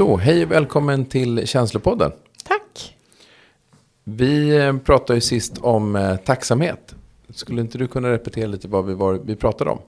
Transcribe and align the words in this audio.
Så, 0.00 0.16
hej 0.16 0.44
och 0.44 0.50
välkommen 0.50 1.04
till 1.04 1.46
Känslopodden. 1.46 2.12
Tack! 2.44 2.96
Vi 4.04 4.56
eh, 4.56 4.76
pratade 4.76 5.14
ju 5.14 5.20
sist 5.20 5.58
om 5.58 5.96
eh, 5.96 6.16
tacksamhet. 6.16 6.94
Skulle 7.30 7.60
inte 7.60 7.78
du 7.78 7.88
kunna 7.88 8.10
repetera 8.10 8.46
lite 8.46 8.68
vad 8.68 8.86
vi, 8.86 8.94
var, 8.94 9.14
vi 9.14 9.36
pratade 9.36 9.70
om? 9.70 9.78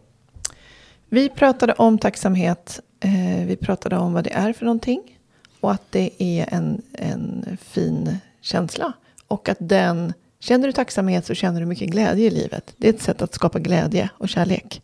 Vi 1.08 1.28
pratade 1.28 1.72
om 1.72 1.98
tacksamhet. 1.98 2.80
Eh, 3.00 3.46
vi 3.46 3.56
pratade 3.56 3.96
om 3.96 4.12
vad 4.12 4.24
det 4.24 4.32
är 4.32 4.52
för 4.52 4.64
någonting. 4.64 5.18
Och 5.60 5.72
att 5.72 5.82
det 5.90 6.10
är 6.18 6.54
en, 6.54 6.82
en 6.92 7.56
fin 7.60 8.16
känsla. 8.40 8.92
Och 9.28 9.48
att 9.48 9.58
den, 9.60 10.12
känner 10.40 10.66
du 10.66 10.72
tacksamhet 10.72 11.26
så 11.26 11.34
känner 11.34 11.60
du 11.60 11.66
mycket 11.66 11.90
glädje 11.90 12.26
i 12.26 12.30
livet. 12.30 12.74
Det 12.76 12.88
är 12.88 12.92
ett 12.92 13.02
sätt 13.02 13.22
att 13.22 13.34
skapa 13.34 13.58
glädje 13.58 14.10
och 14.18 14.28
kärlek. 14.28 14.82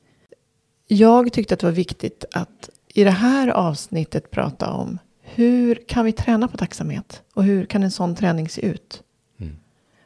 Jag 0.87 1.33
tyckte 1.33 1.55
att 1.55 1.61
det 1.61 1.67
var 1.67 1.73
viktigt 1.73 2.25
att 2.33 2.71
i 2.95 3.05
det 3.05 3.11
här 3.11 3.49
avsnittet 3.49 4.31
prata 4.31 4.71
om 4.71 4.99
hur 5.35 5.75
kan 5.75 6.05
vi 6.05 6.13
träna 6.13 6.49
på 6.49 6.57
tacksamhet? 6.57 7.23
Och 7.35 7.45
hur 7.45 7.65
kan 7.65 7.83
en 7.83 7.91
sån 7.91 8.15
träning 8.15 8.49
se 8.49 8.67
ut? 8.67 9.03
Mm. 9.41 9.57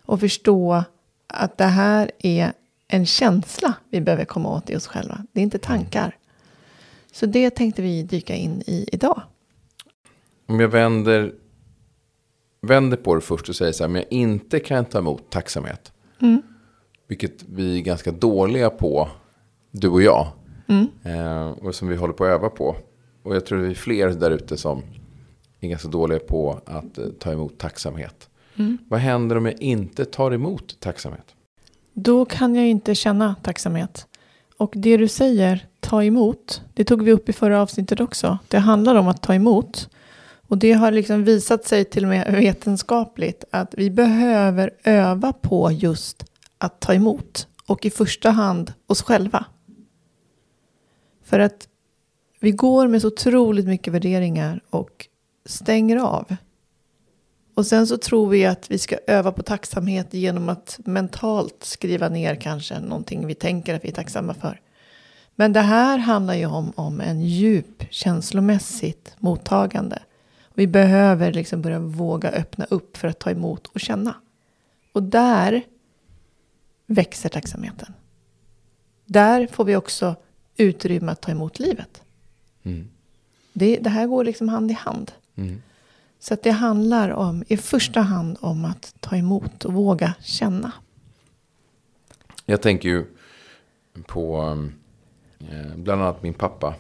Och 0.03 0.20
förstå 0.20 0.84
att 1.27 1.59
det 1.59 1.64
här 1.64 2.11
är 2.19 2.53
en 2.89 3.06
känsla 3.06 3.75
vi 3.91 4.01
behöver 4.01 4.25
komma 4.25 4.48
åt 4.48 4.70
i 4.70 4.77
oss 4.77 4.87
själva. 4.87 5.27
Det 5.33 5.41
är 5.41 5.42
inte 5.42 5.59
tankar. 5.59 6.17
Så 7.12 7.27
det 7.27 7.51
tänkte 7.51 7.83
vi 7.83 8.03
dyka 8.03 8.34
in 8.34 8.62
i 8.67 8.89
idag. 8.92 9.23
Om 10.47 10.61
jag 10.61 10.69
vänder, 10.69 11.34
vänder 12.61 12.97
på 12.97 13.14
det 13.14 13.20
först 13.20 13.48
och 13.48 13.57
säger 13.57 13.73
så 13.73 13.84
här, 13.84 13.89
om 13.89 13.97
jag 13.97 14.05
inte 14.11 14.61
kan 14.61 14.84
ta 14.84 14.98
emot 14.98 15.31
tacksamhet. 15.31 15.92
Mm. 16.20 16.42
Vilket 17.09 17.42
vi 17.42 17.79
är 17.79 17.83
ganska 17.83 18.12
dåliga 18.12 18.70
på, 18.70 19.09
du 19.70 19.89
och 19.89 20.03
jag. 20.03 20.29
Mm. 20.69 20.86
Eh, 21.03 21.51
och 21.51 21.75
som 21.75 21.89
vi 21.89 21.97
håller 21.97 22.14
på 22.14 22.25
att 22.25 22.31
öva 22.31 22.48
på. 22.48 22.77
Och 23.23 23.36
jag 23.36 23.47
tror 23.47 23.62
det 23.62 23.70
är 23.70 23.75
fler 23.75 24.09
där 24.09 24.31
ute 24.31 24.57
som 24.57 24.83
är 25.66 25.70
ganska 25.70 25.88
dåliga 25.88 26.18
på 26.18 26.60
att 26.66 26.98
eh, 26.98 27.06
ta 27.06 27.32
emot 27.32 27.58
tacksamhet. 27.58 28.28
Mm. 28.56 28.78
Vad 28.88 29.00
händer 29.00 29.36
om 29.36 29.46
jag 29.46 29.62
inte 29.62 30.05
tar 30.05 30.30
emot 30.30 30.80
tacksamhet? 30.80 31.34
Då 31.92 32.24
kan 32.24 32.55
jag 32.55 32.68
inte 32.68 32.94
känna 32.94 33.34
tacksamhet. 33.42 34.06
Och 34.56 34.72
det 34.77 34.96
du 34.96 35.08
säger, 35.08 35.66
ta 35.80 36.05
emot, 36.05 36.62
det 36.74 36.84
tog 36.84 37.02
vi 37.02 37.12
upp 37.12 37.28
i 37.28 37.33
förra 37.33 37.62
avsnittet 37.62 38.00
också. 38.00 38.38
Det 38.48 38.58
handlar 38.58 38.94
om 38.94 39.08
att 39.08 39.22
ta 39.22 39.34
emot. 39.34 39.88
Och 40.48 40.58
det 40.58 40.72
har 40.72 40.92
liksom 40.92 41.24
visat 41.24 41.64
sig 41.64 41.84
till 41.84 42.05
och 42.05 42.08
med 42.08 42.33
vetenskapligt 42.33 43.44
att 43.50 43.74
vi 43.77 43.90
behöver 43.90 44.70
öva 44.84 45.33
på 45.33 45.70
just 45.70 46.24
att 46.58 46.80
ta 46.80 46.94
emot. 46.94 47.46
Och 47.66 47.86
i 47.86 47.90
första 47.90 48.30
hand 48.30 48.72
oss 48.86 49.02
själva. 49.02 49.44
För 51.24 51.38
att 51.38 51.68
vi 52.40 52.50
går 52.50 52.88
med 52.88 53.02
så 53.02 53.08
otroligt 53.08 53.66
mycket 53.66 53.92
värderingar 53.92 54.60
och 54.70 55.08
stänger 55.45 55.97
av. 55.97 56.37
Och 57.55 57.67
sen 57.67 57.87
så 57.87 57.97
tror 57.97 58.29
vi 58.29 58.47
att 58.47 58.71
vi 58.71 58.79
ska 58.79 58.97
öva 59.07 59.33
på 59.33 59.43
tacksamhet 59.43 60.15
genom 60.15 60.48
att 60.48 60.81
mentalt 60.85 61.65
skriva 61.65 62.09
ner 62.09 62.35
kanske 62.35 62.81
någonting 62.81 63.27
vi 63.27 63.35
tänker 63.35 63.75
att 63.75 63.85
vi 63.85 63.89
är 63.89 63.92
tacksamma 63.92 64.35
för. 64.35 64.61
Men 65.35 65.52
det 65.52 65.61
här 65.61 65.98
handlar 65.98 66.35
ju 66.35 66.47
om, 66.47 66.73
om 66.77 67.01
en 67.01 67.23
djup 67.23 67.85
känslomässigt 67.91 69.14
mottagande. 69.19 70.02
Vi 70.55 70.67
behöver 70.67 71.33
liksom 71.33 71.63
börja 71.63 71.79
våga 71.79 72.31
öppna 72.31 72.64
upp 72.64 72.97
för 72.97 73.08
att 73.08 73.19
ta 73.19 73.31
emot 73.31 73.67
och 73.67 73.81
känna. 73.81 74.14
Och 74.92 75.02
där 75.02 75.63
växer 76.86 77.29
tacksamheten. 77.29 77.95
Där 79.05 79.47
får 79.47 79.64
vi 79.64 79.77
också 79.77 80.17
utrymme 80.57 81.13
att 81.13 81.20
ta 81.20 81.31
emot 81.31 81.58
livet. 81.58 82.02
Mm. 82.63 82.89
Det, 83.52 83.77
det 83.77 83.91
här 83.91 84.07
går 84.07 84.25
liksom 84.25 84.48
hand 84.48 84.70
i 84.70 84.75
hand. 84.75 85.13
Mm. 85.37 85.63
Så 86.19 86.35
att 86.35 86.43
det 86.43 86.51
handlar 86.51 87.11
om, 87.11 87.45
i 87.48 87.57
första 87.57 88.01
hand 88.01 88.39
om 88.41 88.65
att 88.65 88.95
ta 89.01 89.17
emot 89.17 89.65
och 89.65 89.73
våga 89.73 90.15
känna. 90.20 90.73
Jag 92.47 92.63
tänker 92.63 92.89
ju 92.89 93.05
på 94.07 94.57
eh, 95.39 95.77
bland 95.77 96.03
annat 96.03 96.23
min 96.23 96.35
pappa. 96.35 96.75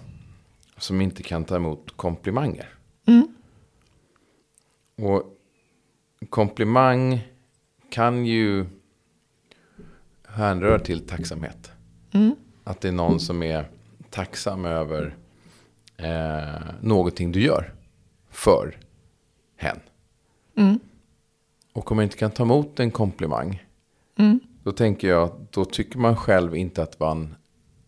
Som 0.76 1.00
inte 1.00 1.22
kan 1.22 1.44
ta 1.44 1.56
emot 1.56 1.96
komplimanger. 1.96 2.68
Mm. 3.06 3.34
Och 4.96 5.38
komplimang 6.28 7.28
kan 7.90 8.26
ju 8.26 8.66
hänröra 10.28 10.78
till 10.78 11.06
tacksamhet. 11.06 11.72
Mm. 12.12 12.34
Att 12.64 12.80
det 12.80 12.88
är 12.88 12.92
någon 12.92 13.20
som 13.20 13.42
är 13.42 13.70
tacksam 14.10 14.64
över 14.64 15.16
eh, 15.96 16.74
någonting 16.80 17.32
du 17.32 17.40
gör 17.40 17.72
för 18.32 18.78
hen. 19.56 19.80
Mm. 20.56 20.78
Och 21.72 21.90
om 21.90 21.96
man 21.96 22.02
inte 22.04 22.16
kan 22.16 22.30
ta 22.30 22.42
emot 22.42 22.80
en 22.80 22.90
komplimang. 22.90 23.64
Mm. 24.16 24.40
Då 24.62 24.72
tänker 24.72 25.08
jag, 25.08 25.46
då 25.50 25.64
tycker 25.64 25.98
man 25.98 26.16
själv 26.16 26.56
inte 26.56 26.82
att 26.82 27.00
man, 27.00 27.34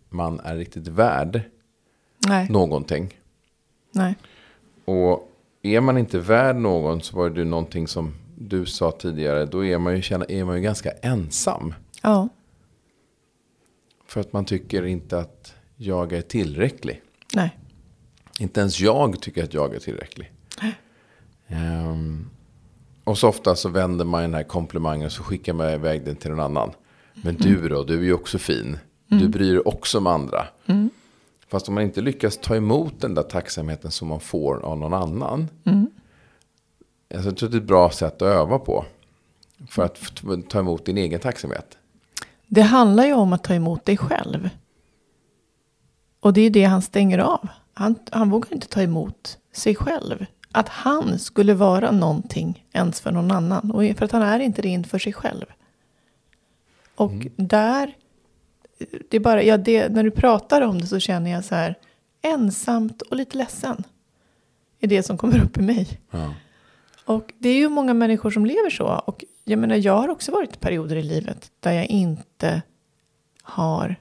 man 0.09 0.41
är 0.41 0.57
riktigt 0.57 0.89
värd 0.89 1.41
Nej, 2.29 2.49
någonting. 2.51 3.15
nej. 3.93 4.15
Och 4.85 5.31
är 5.63 5.81
man 5.81 5.99
inte 5.99 6.19
värd 6.19 6.57
någon 6.57 7.01
så 7.03 7.17
var 7.17 7.31
det 7.31 7.39
ju 7.39 7.45
någonting 7.45 7.89
som 7.89 8.15
du 8.39 8.67
sa 8.67 8.91
tidigare. 8.91 9.47
Då 9.47 9.65
är 9.65 9.79
man 9.79 9.97
ju, 9.97 10.03
känna, 10.03 10.25
är 10.25 10.45
man 10.45 10.57
ju 10.57 10.63
ganska 10.63 10.91
ensam. 10.91 11.75
Ja, 12.03 12.29
För 14.07 14.21
att 14.21 14.33
man 14.33 14.45
tycker 14.45 14.87
inte 14.87 15.19
att 15.19 15.55
jag 15.77 16.13
är 16.13 16.23
tillräcklig. 16.23 17.03
nej. 17.35 17.59
Inte 18.41 18.61
ens 18.61 18.81
jag 18.81 19.21
tycker 19.21 19.45
att 19.45 19.55
jag 19.55 19.75
är 19.75 19.79
tillräcklig. 19.79 20.33
Ehm, 21.49 22.31
och 23.05 23.19
så 23.19 23.29
ofta 23.29 23.57
så 23.57 23.69
vänder 23.69 24.05
man 24.05 24.23
den 24.23 24.35
här 24.35 24.43
komplimangen 24.43 25.07
och 25.07 25.13
så 25.13 25.23
skickar 25.23 25.53
man 25.53 25.71
iväg 25.71 26.05
den 26.05 26.17
till 26.17 26.31
någon 26.31 26.41
annan. 26.41 26.71
Men 27.15 27.35
du 27.35 27.69
då, 27.69 27.85
du 27.85 27.99
är 27.99 28.03
ju 28.03 28.15
också 28.15 28.39
fin. 28.39 28.79
Du 29.07 29.29
bryr 29.29 29.53
dig 29.53 29.61
också 29.61 29.99
om 29.99 30.07
andra. 30.07 30.47
Mm. 30.67 30.91
Fast 31.49 31.69
om 31.69 31.75
man 31.75 31.85
inte 31.85 32.01
lyckas 32.01 32.37
ta 32.37 32.57
emot 32.57 33.01
den 33.01 33.15
där 33.15 33.23
tacksamheten 33.23 33.91
som 33.91 34.09
man 34.09 34.21
får 34.21 34.65
av 34.65 34.79
någon 34.79 34.95
annan. 34.95 35.49
Mm. 35.65 35.87
Alltså, 37.15 37.29
jag 37.29 37.37
tror 37.37 37.49
det 37.49 37.57
är 37.57 37.61
ett 37.61 37.67
bra 37.67 37.91
sätt 37.91 38.23
att 38.23 38.29
öva 38.29 38.59
på. 38.59 38.85
För 39.69 39.83
att 39.85 40.23
ta 40.49 40.59
emot 40.59 40.85
din 40.85 40.99
egen 40.99 41.21
tacksamhet. 41.21 41.79
Det 42.47 42.63
handlar 42.63 43.05
ju 43.05 43.13
om 43.13 43.33
att 43.33 43.45
ta 43.45 43.55
emot 43.55 43.85
dig 43.85 43.97
själv. 43.97 44.51
Och 46.21 46.33
det 46.33 46.41
är 46.41 46.51
det 46.51 46.65
han 46.65 46.83
stänger 46.83 47.19
av. 47.19 47.49
Han, 47.75 47.95
han 48.11 48.31
vågar 48.31 48.53
inte 48.53 48.69
ta 48.69 48.83
emot 48.83 49.39
sig 49.53 49.75
själv. 49.75 50.27
Att 50.57 50.69
han 50.69 51.19
skulle 51.19 51.55
vara 51.55 51.91
någonting 51.91 52.65
ens 52.73 53.01
för 53.01 53.11
någon 53.11 53.31
annan. 53.31 53.71
Och 53.71 53.97
för 53.99 54.05
att 54.05 54.13
han 54.13 54.23
är 54.23 54.41
inte 54.41 54.63
det 54.63 54.69
inför 54.69 54.99
sig 54.99 55.13
själv. 55.13 55.45
Och 56.95 57.13
där, 57.37 57.95
det 59.11 59.17
är 59.17 59.21
bara, 59.21 59.43
ja, 59.43 59.57
det, 59.57 59.89
när 59.89 60.03
du 60.05 60.11
pratar 60.11 60.61
om 60.61 60.81
det 60.81 60.87
så 60.87 61.01
känner 61.01 61.31
jag 61.31 61.45
så 61.45 61.55
här 61.55 61.75
ensamt 62.23 63.03
och 63.03 63.17
lite 63.17 63.39
ledsen. 63.39 63.85
Är 64.81 64.87
det 64.87 65.03
som 65.03 65.19
kommer 65.19 65.45
upp 65.45 65.59
i 65.59 65.63
mig. 65.63 66.01
Ja. 66.11 66.35
Och 67.05 67.33
det 67.39 67.49
är 67.49 67.57
ju 67.57 67.69
många 67.69 67.95
människor 67.95 68.31
som 68.31 68.47
lever 68.47 68.71
så. 68.71 68.87
Och 68.87 69.25
jag 69.45 69.59
menar, 69.59 69.77
jag 69.77 69.97
har 69.97 70.09
också 70.09 70.33
varit 70.33 70.55
i 70.55 70.59
perioder 70.59 70.97
i 70.97 71.03
livet 71.03 71.51
där 71.61 71.73
jag 71.73 71.87
inte 71.87 72.63
har 73.43 73.97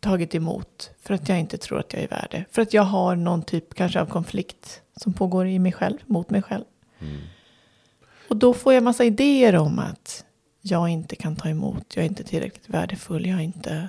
tagit 0.00 0.34
emot 0.34 0.90
för 1.02 1.14
att 1.14 1.28
jag 1.28 1.40
inte 1.40 1.58
tror 1.58 1.78
att 1.78 1.92
jag 1.92 2.02
är 2.02 2.08
värd 2.08 2.28
det. 2.30 2.44
För 2.50 2.62
att 2.62 2.74
jag 2.74 2.82
har 2.82 3.16
någon 3.16 3.42
typ 3.42 3.74
kanske 3.74 4.00
av 4.00 4.06
konflikt 4.06 4.82
som 5.00 5.12
pågår 5.12 5.46
i 5.46 5.58
mig 5.58 5.72
själv, 5.72 5.98
mot 6.06 6.30
mig 6.30 6.42
själv. 6.42 6.64
Och 8.28 8.36
då 8.36 8.54
får 8.54 8.72
jag 8.72 8.82
massa 8.82 9.04
idéer 9.04 9.56
om 9.56 9.78
att 9.78 10.24
jag 10.60 10.88
inte 10.88 11.16
kan 11.16 11.36
ta 11.36 11.48
emot, 11.48 11.96
jag 11.96 12.04
är 12.04 12.08
inte 12.08 12.24
tillräckligt 12.24 12.68
värdefull, 12.68 13.26
jag 13.26 13.38
är 13.38 13.42
inte... 13.42 13.88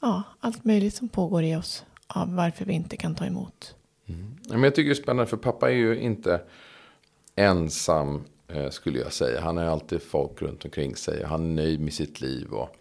Ja, 0.00 0.22
allt 0.40 0.64
möjligt 0.64 0.94
som 0.94 1.08
pågår 1.08 1.42
i 1.42 1.56
oss 1.56 1.84
av 2.06 2.34
varför 2.34 2.64
vi 2.64 2.72
inte 2.72 2.96
kan 2.96 3.14
ta 3.14 3.24
emot. 3.24 3.74
Ja, 4.04 4.14
Men 4.48 4.62
jag 4.62 4.74
tycker 4.74 4.88
det 4.88 4.92
är 4.92 5.02
spännande 5.02 5.26
för 5.26 5.36
pappa 5.36 5.70
är 5.70 5.74
ju 5.74 6.00
inte 6.00 6.40
ensam 7.36 8.24
eh, 8.48 8.70
skulle 8.70 8.98
jag 8.98 9.12
säga. 9.12 9.40
Han 9.40 9.56
har 9.56 9.64
ju 9.64 9.70
alltid 9.70 10.02
folk 10.02 10.42
runt 10.42 10.64
omkring 10.64 10.96
sig. 10.96 11.24
Han 11.24 11.42
är 11.42 11.62
nöjd 11.62 11.80
med 11.80 11.92
sitt 11.92 12.20
liv. 12.20 12.52
Och 12.52 12.76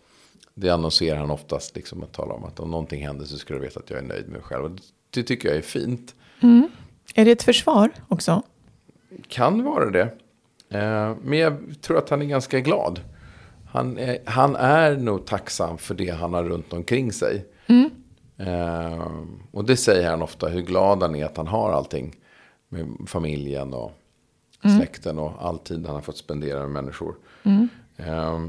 det 0.53 0.69
annonserar 0.69 1.19
han 1.19 1.31
oftast 1.31 1.75
liksom 1.75 2.03
att 2.03 2.13
tala 2.13 2.33
om 2.33 2.43
att 2.43 2.59
om 2.59 2.71
någonting 2.71 3.05
händer 3.05 3.25
så 3.25 3.37
ska 3.37 3.53
du 3.53 3.59
veta 3.59 3.79
att 3.79 3.89
jag 3.89 3.99
är 3.99 4.03
nöjd 4.03 4.23
med 4.23 4.33
mig 4.33 4.41
själv. 4.41 4.63
Och 4.65 4.79
det 5.09 5.23
tycker 5.23 5.49
jag 5.49 5.57
är 5.57 5.61
fint. 5.61 6.15
Är 7.15 7.25
det 7.25 7.31
ett 7.31 7.43
försvar 7.43 7.89
också? 8.07 8.41
kan 9.27 9.63
vara 9.63 9.89
det. 9.89 10.01
Eh, 10.69 11.15
men 11.21 11.39
jag 11.39 11.57
tror 11.81 11.97
att 11.97 12.09
han 12.09 12.21
är 12.21 12.25
ganska 12.25 12.59
glad. 12.59 12.99
Han 13.71 13.97
är, 13.97 14.17
han 14.25 14.55
är 14.55 14.97
nog 14.97 15.25
tacksam 15.25 15.77
för 15.77 15.95
det 15.95 16.09
han 16.09 16.33
har 16.33 16.43
runt 16.43 16.73
omkring 16.73 17.11
sig. 17.11 17.45
Mm. 17.67 17.89
Eh, 18.37 19.07
och 19.51 19.65
det 19.65 19.77
säger 19.77 20.09
han 20.09 20.21
ofta, 20.21 20.47
hur 20.47 20.61
glad 20.61 21.01
han 21.01 21.15
är 21.15 21.25
att 21.25 21.37
han 21.37 21.47
har 21.47 21.71
allting. 21.71 22.15
Med 22.69 22.87
familjen 23.07 23.73
och 23.73 23.91
Mm. 24.65 24.77
släkten 24.77 25.19
och 25.19 25.31
all 25.39 25.59
tid 25.59 25.85
han 25.85 25.95
har 25.95 26.01
fått 26.01 26.17
spendera 26.17 26.59
med 26.59 26.69
människor. 26.69 27.15
Mm. 27.43 27.67
Eh, 27.97 28.39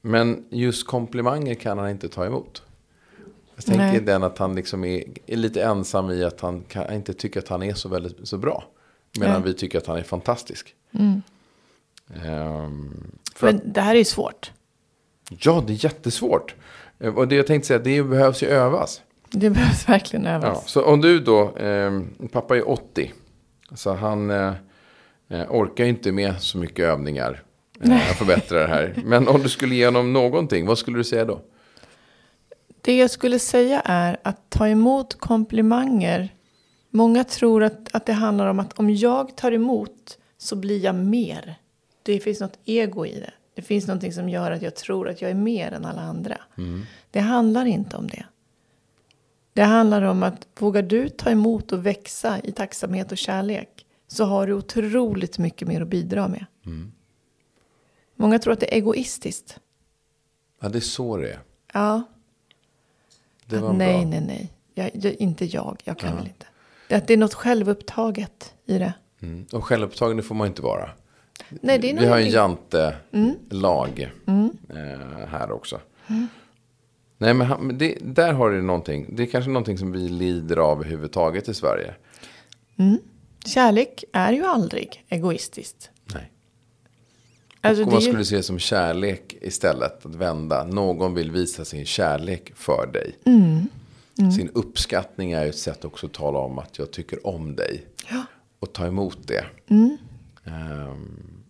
men 0.00 0.44
just 0.50 0.86
komplimanger 0.86 1.54
kan 1.54 1.78
han 1.78 1.90
inte 1.90 2.08
ta 2.08 2.26
emot. 2.26 2.62
Jag 3.68 3.76
tänker 3.78 4.00
den 4.06 4.22
att 4.22 4.38
han 4.38 4.54
liksom 4.54 4.84
är, 4.84 5.04
är 5.26 5.36
lite 5.36 5.62
ensam 5.62 6.10
i 6.10 6.24
att 6.24 6.40
han 6.40 6.60
kan, 6.68 6.92
inte 6.94 7.14
tycker 7.14 7.40
att 7.40 7.48
han 7.48 7.62
är 7.62 7.74
så 7.74 7.88
väldigt 7.88 8.28
så 8.28 8.38
bra. 8.38 8.64
Medan 9.20 9.42
vi 9.42 9.54
tycker 9.54 9.78
att 9.78 9.86
han 9.86 9.96
är 9.98 10.02
fantastisk. 10.02 10.74
Mm. 10.98 11.22
Ehm, 12.24 12.94
att, 13.34 13.42
Men 13.42 13.60
det 13.64 13.80
här 13.80 13.94
är 13.94 13.98
ju 13.98 14.04
svårt. 14.04 14.52
ja, 15.30 15.64
det 15.66 15.72
är 15.72 15.84
jättesvårt. 15.84 16.54
Eh, 16.98 17.14
Och 17.14 17.28
det 17.28 17.34
jag 17.36 17.46
tänkte 17.46 17.66
säga, 17.68 17.78
det 17.78 18.02
behövs 18.02 18.42
ju 18.42 18.46
övas. 18.46 19.02
Det 19.30 19.50
behövs 19.50 19.88
verkligen 19.88 20.24
Ja, 20.24 20.30
övas. 20.32 20.68
så 20.70 20.84
om 20.84 21.00
du 21.00 21.20
då, 21.20 21.56
eh, 21.56 22.00
pappa 22.32 22.56
är 22.56 22.68
80. 22.68 23.12
Så 23.74 23.92
han 23.94 24.30
eh, 24.30 24.52
eh, 25.28 25.46
orkar 25.50 25.84
ju 25.84 25.90
inte 25.90 26.12
med 26.12 26.34
så 26.42 26.58
mycket 26.58 26.78
övningar. 26.84 27.42
Eh, 27.80 28.10
att 28.10 28.16
förbättra 28.16 28.58
det 28.58 28.66
här. 28.68 28.94
Men 29.04 29.28
om 29.28 29.42
du 29.42 29.48
skulle 29.48 29.74
ge 29.74 29.84
honom 29.84 30.12
någonting, 30.12 30.66
vad 30.66 30.78
skulle 30.78 30.96
du 30.98 31.04
säga 31.04 31.24
då? 31.24 31.40
Det 32.84 32.96
jag 32.96 33.10
skulle 33.10 33.38
säga 33.38 33.82
är 33.84 34.20
att 34.22 34.50
ta 34.50 34.68
emot 34.68 35.14
komplimanger. 35.14 36.34
Många 36.90 37.24
tror 37.24 37.62
att, 37.62 37.94
att 37.94 38.06
det 38.06 38.12
handlar 38.12 38.46
om 38.46 38.60
att 38.60 38.78
om 38.78 38.90
jag 38.90 39.36
tar 39.36 39.52
emot 39.52 40.18
så 40.38 40.56
blir 40.56 40.84
jag 40.84 40.94
mer. 40.94 41.54
Det 42.02 42.20
finns 42.20 42.40
något 42.40 42.58
ego 42.64 43.06
i 43.06 43.20
det. 43.20 43.32
Det 43.54 43.62
finns 43.62 43.86
någonting 43.86 44.12
som 44.12 44.28
gör 44.28 44.50
att 44.50 44.62
jag 44.62 44.76
tror 44.76 45.08
att 45.08 45.22
jag 45.22 45.30
är 45.30 45.34
mer 45.34 45.72
än 45.72 45.84
alla 45.84 46.00
andra. 46.00 46.38
Det 47.10 47.20
handlar 47.20 47.64
inte 47.64 47.96
om 47.96 48.08
det. 48.08 48.24
Det 49.52 49.62
handlar 49.62 50.02
om 50.02 50.22
att 50.22 50.46
vågar 50.58 50.82
du 50.82 51.08
ta 51.08 51.30
emot 51.30 51.72
och 51.72 51.86
växa 51.86 52.40
i 52.44 52.52
tacksamhet 52.52 53.12
och 53.12 53.18
kärlek 53.18 53.86
så 54.08 54.24
har 54.24 54.46
du 54.46 54.52
otroligt 54.52 55.38
mycket 55.38 55.68
mer 55.68 55.80
att 55.80 55.88
bidra 55.88 56.28
med. 56.28 56.46
Många 58.16 58.38
tror 58.38 58.52
att 58.52 58.60
det 58.60 58.74
är 58.74 58.76
egoistiskt. 58.76 59.58
Ja, 60.60 60.68
det 60.68 60.78
är 60.78 60.80
så 60.80 61.16
det 61.16 61.30
är. 61.32 61.40
Ja, 61.72 62.02
Det 63.56 63.62
var 63.62 63.72
nej, 63.72 64.00
bra. 64.00 64.10
nej, 64.10 64.20
nej. 64.20 64.52
Jag, 64.74 64.90
jag, 65.04 65.12
inte 65.12 65.44
jag. 65.44 65.80
Jag 65.84 65.98
kan 65.98 66.16
väl 66.16 66.26
inte. 66.26 66.46
Det, 66.88 66.94
att 66.94 67.06
det 67.06 67.12
är 67.12 67.18
något 67.18 67.34
självupptaget 67.34 68.54
i 68.66 68.78
det. 68.78 68.94
Mm. 69.22 69.46
Och 69.52 69.64
självupptagen 69.64 70.16
det 70.16 70.22
får 70.22 70.34
man 70.34 70.46
inte 70.46 70.62
vara. 70.62 70.90
Nej, 71.48 71.78
det 71.78 71.90
är 71.90 72.00
Vi 72.00 72.06
har 72.06 72.18
en 72.18 72.30
jantelag 72.30 74.10
eh, 74.26 75.26
här 75.28 75.52
också. 75.52 75.80
Nej, 77.18 77.34
men 77.34 77.46
han, 77.46 77.78
det, 77.78 77.98
där 78.00 78.32
har 78.32 78.50
du 78.50 78.62
någonting. 78.62 79.16
Det 79.16 79.22
är 79.22 79.26
kanske 79.26 79.50
någonting 79.50 79.78
som 79.78 79.92
vi 79.92 80.08
lider 80.08 80.56
av 80.56 80.78
överhuvudtaget 80.78 81.48
i 81.48 81.54
Sverige. 81.54 81.94
Kärlek 83.46 84.04
är 84.12 84.32
ju 84.32 84.44
aldrig 84.44 85.04
egoistiskt. 85.08 85.90
Alltså, 87.64 87.84
och 87.84 87.92
vad 87.92 88.02
skulle 88.02 88.18
du 88.18 88.24
se 88.24 88.42
som 88.42 88.58
kärlek 88.58 89.36
istället? 89.40 90.06
Att 90.06 90.14
vända. 90.14 90.64
Någon 90.64 91.14
vill 91.14 91.30
visa 91.30 91.64
sin 91.64 91.84
kärlek 91.84 92.52
för 92.54 92.86
dig. 92.92 93.18
Mm. 93.24 93.68
Sin 94.32 94.50
uppskattning 94.54 95.32
är 95.32 95.42
ju 95.42 95.48
ett 95.48 95.58
sätt 95.58 95.84
också 95.84 96.06
att 96.06 96.12
tala 96.12 96.38
om 96.38 96.58
att 96.58 96.78
jag 96.78 96.90
tycker 96.90 97.26
om 97.26 97.56
dig. 97.56 97.86
Ja. 98.10 98.24
Och 98.58 98.72
ta 98.72 98.86
emot 98.86 99.18
det. 99.26 99.44
Mm. 99.68 99.96
Ehm, 100.44 101.42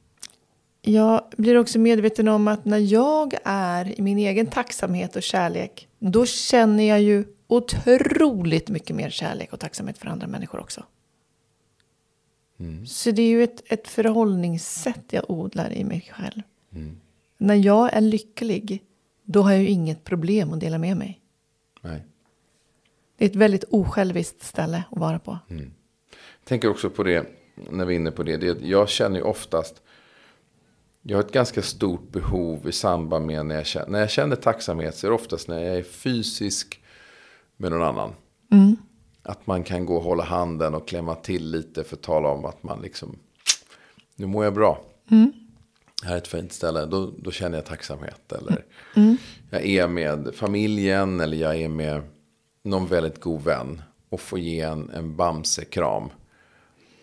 jag 0.83 1.25
blir 1.37 1.59
också 1.59 1.79
medveten 1.79 2.29
om 2.29 2.49
att 2.49 2.65
när 2.65 2.79
jag 2.79 3.35
är 3.45 3.99
i 3.99 4.03
min 4.03 4.19
egen 4.19 4.47
tacksamhet 4.47 5.17
och 5.17 5.23
kärlek. 5.23 5.89
Då 5.99 6.27
känner 6.27 6.85
jag 6.85 7.03
ju 7.03 7.25
otroligt 7.47 8.69
mycket 8.69 8.97
mer 8.97 9.11
kärlek 9.11 9.53
och 9.53 9.61
tacksamhet 9.61 9.99
för 9.99 10.07
andra 10.07 10.27
människor 10.27 10.61
också. 10.61 10.85
Så 12.87 13.11
det 13.11 13.23
är 13.23 13.29
ju 13.29 13.43
ett, 13.43 13.63
ett 13.73 13.89
förhållningssätt 13.89 15.05
jag 15.11 15.31
odlar 15.31 15.73
i 15.73 15.85
mig 15.85 16.11
själv. 16.13 16.43
När 17.39 17.55
jag 17.55 17.93
är 17.93 18.01
lycklig, 18.01 18.83
då 19.25 19.43
har 19.43 19.53
jag 19.53 19.61
ju 19.61 19.69
inget 19.69 20.05
problem 20.05 20.53
att 20.53 20.61
dela 20.61 20.79
med 20.79 20.97
mig. 20.97 21.21
nej. 21.81 22.05
Det 23.17 23.25
är 23.25 23.29
ett 23.31 23.37
väldigt 23.37 23.65
osjälviskt 23.65 24.43
ställe 24.43 24.85
att 24.91 24.99
vara 24.99 25.19
på. 25.19 25.39
tänker 26.45 26.69
också 26.69 26.91
på 26.91 27.03
det, 27.03 27.27
när 27.71 27.85
vi 27.85 27.95
är 27.95 27.97
inne 27.97 28.11
på 28.11 28.23
det. 28.23 28.37
det 28.37 28.61
jag 28.61 28.89
känner 28.89 29.17
ju 29.17 29.23
oftast, 29.23 29.83
jag 31.03 31.17
har 31.17 31.25
ett 31.25 31.33
ganska 31.33 31.63
stort 31.63 32.13
behov 32.13 32.69
i 32.69 32.73
samband 32.73 33.27
med 33.27 33.47
när 33.47 33.55
jag 33.55 33.67
känner, 33.67 33.89
när 33.89 34.01
jag 34.01 34.11
känner 34.11 34.37
tacksamhet. 34.37 34.97
Så 34.97 35.07
är 35.07 35.11
det 35.11 35.15
oftast 35.15 35.49
när 35.49 35.59
jag 35.59 35.77
är 35.77 35.83
fysisk 35.83 36.83
med 37.57 37.71
någon 37.73 37.83
annan. 37.83 38.13
Att 39.23 39.47
man 39.47 39.63
kan 39.63 39.87
gå 39.87 39.97
och 39.97 40.03
hålla 40.03 40.25
handen 40.25 40.75
och 40.75 40.89
klämma 40.89 41.15
till 41.15 41.51
lite 41.51 41.85
för 41.85 41.97
att 41.97 42.03
tala 42.03 42.29
om 42.29 42.45
att 42.45 42.63
man 42.63 42.83
liksom, 42.83 43.19
nu 44.17 44.27
mår 44.27 44.45
jag 44.45 44.55
bra. 44.55 44.81
Här 46.05 46.15
är 46.15 46.19
ett 46.19 46.29
fint 46.29 46.53
ställe, 46.53 46.87
då, 46.87 47.13
då 47.19 47.31
känner 47.31 47.59
jag 47.59 47.67
tacksamhet. 47.67 48.33
Eller 48.33 48.65
jag 49.51 49.65
är 49.65 49.89
med 49.89 50.35
familjen 50.35 51.21
eller 51.21 51.37
jag 51.37 51.61
är 51.61 51.69
med 51.69 52.03
någon 52.63 52.87
väldigt 52.87 53.21
god 53.21 53.45
vän. 53.45 53.83
Och 54.09 54.21
får 54.21 54.39
ge 54.39 54.61
en, 54.61 54.91
en 54.91 55.17
Bamse-kram. 55.17 56.11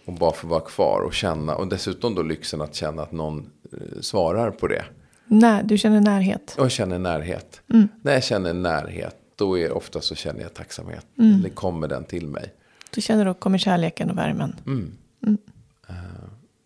Och 0.05 0.13
bara 0.13 0.31
få 0.31 0.47
vara 0.47 0.59
kvar 0.61 1.01
och 1.01 1.13
känna. 1.13 1.55
Och 1.55 1.67
dessutom 1.67 2.15
då 2.15 2.21
lyxen 2.21 2.61
att 2.61 2.75
känna 2.75 3.01
att 3.01 3.11
någon 3.11 3.49
eh, 3.71 4.01
svarar 4.01 4.51
på 4.51 4.67
det. 4.67 4.85
Nej, 5.25 5.61
du 5.63 5.77
känner 5.77 6.01
närhet. 6.01 6.55
Och 6.57 6.63
jag 6.63 6.71
känner 6.71 6.99
närhet. 6.99 7.61
När 8.01 8.13
jag 8.13 8.23
känner 8.23 8.53
närhet, 8.53 9.15
då 9.39 9.57
är 9.57 9.71
ofta 9.71 10.01
så 10.01 10.15
känner 10.15 10.41
jag 10.41 10.53
tacksamhet. 10.53 11.05
Eller 11.17 11.49
kommer 11.49 11.87
den 11.87 12.03
till 12.03 12.27
mig. 12.27 12.53
Du 12.95 13.01
känner 13.01 13.25
då 13.25 13.33
kommer 13.33 13.57
kärleken 13.57 14.09
och 14.11 14.17
värmen. 14.17 14.55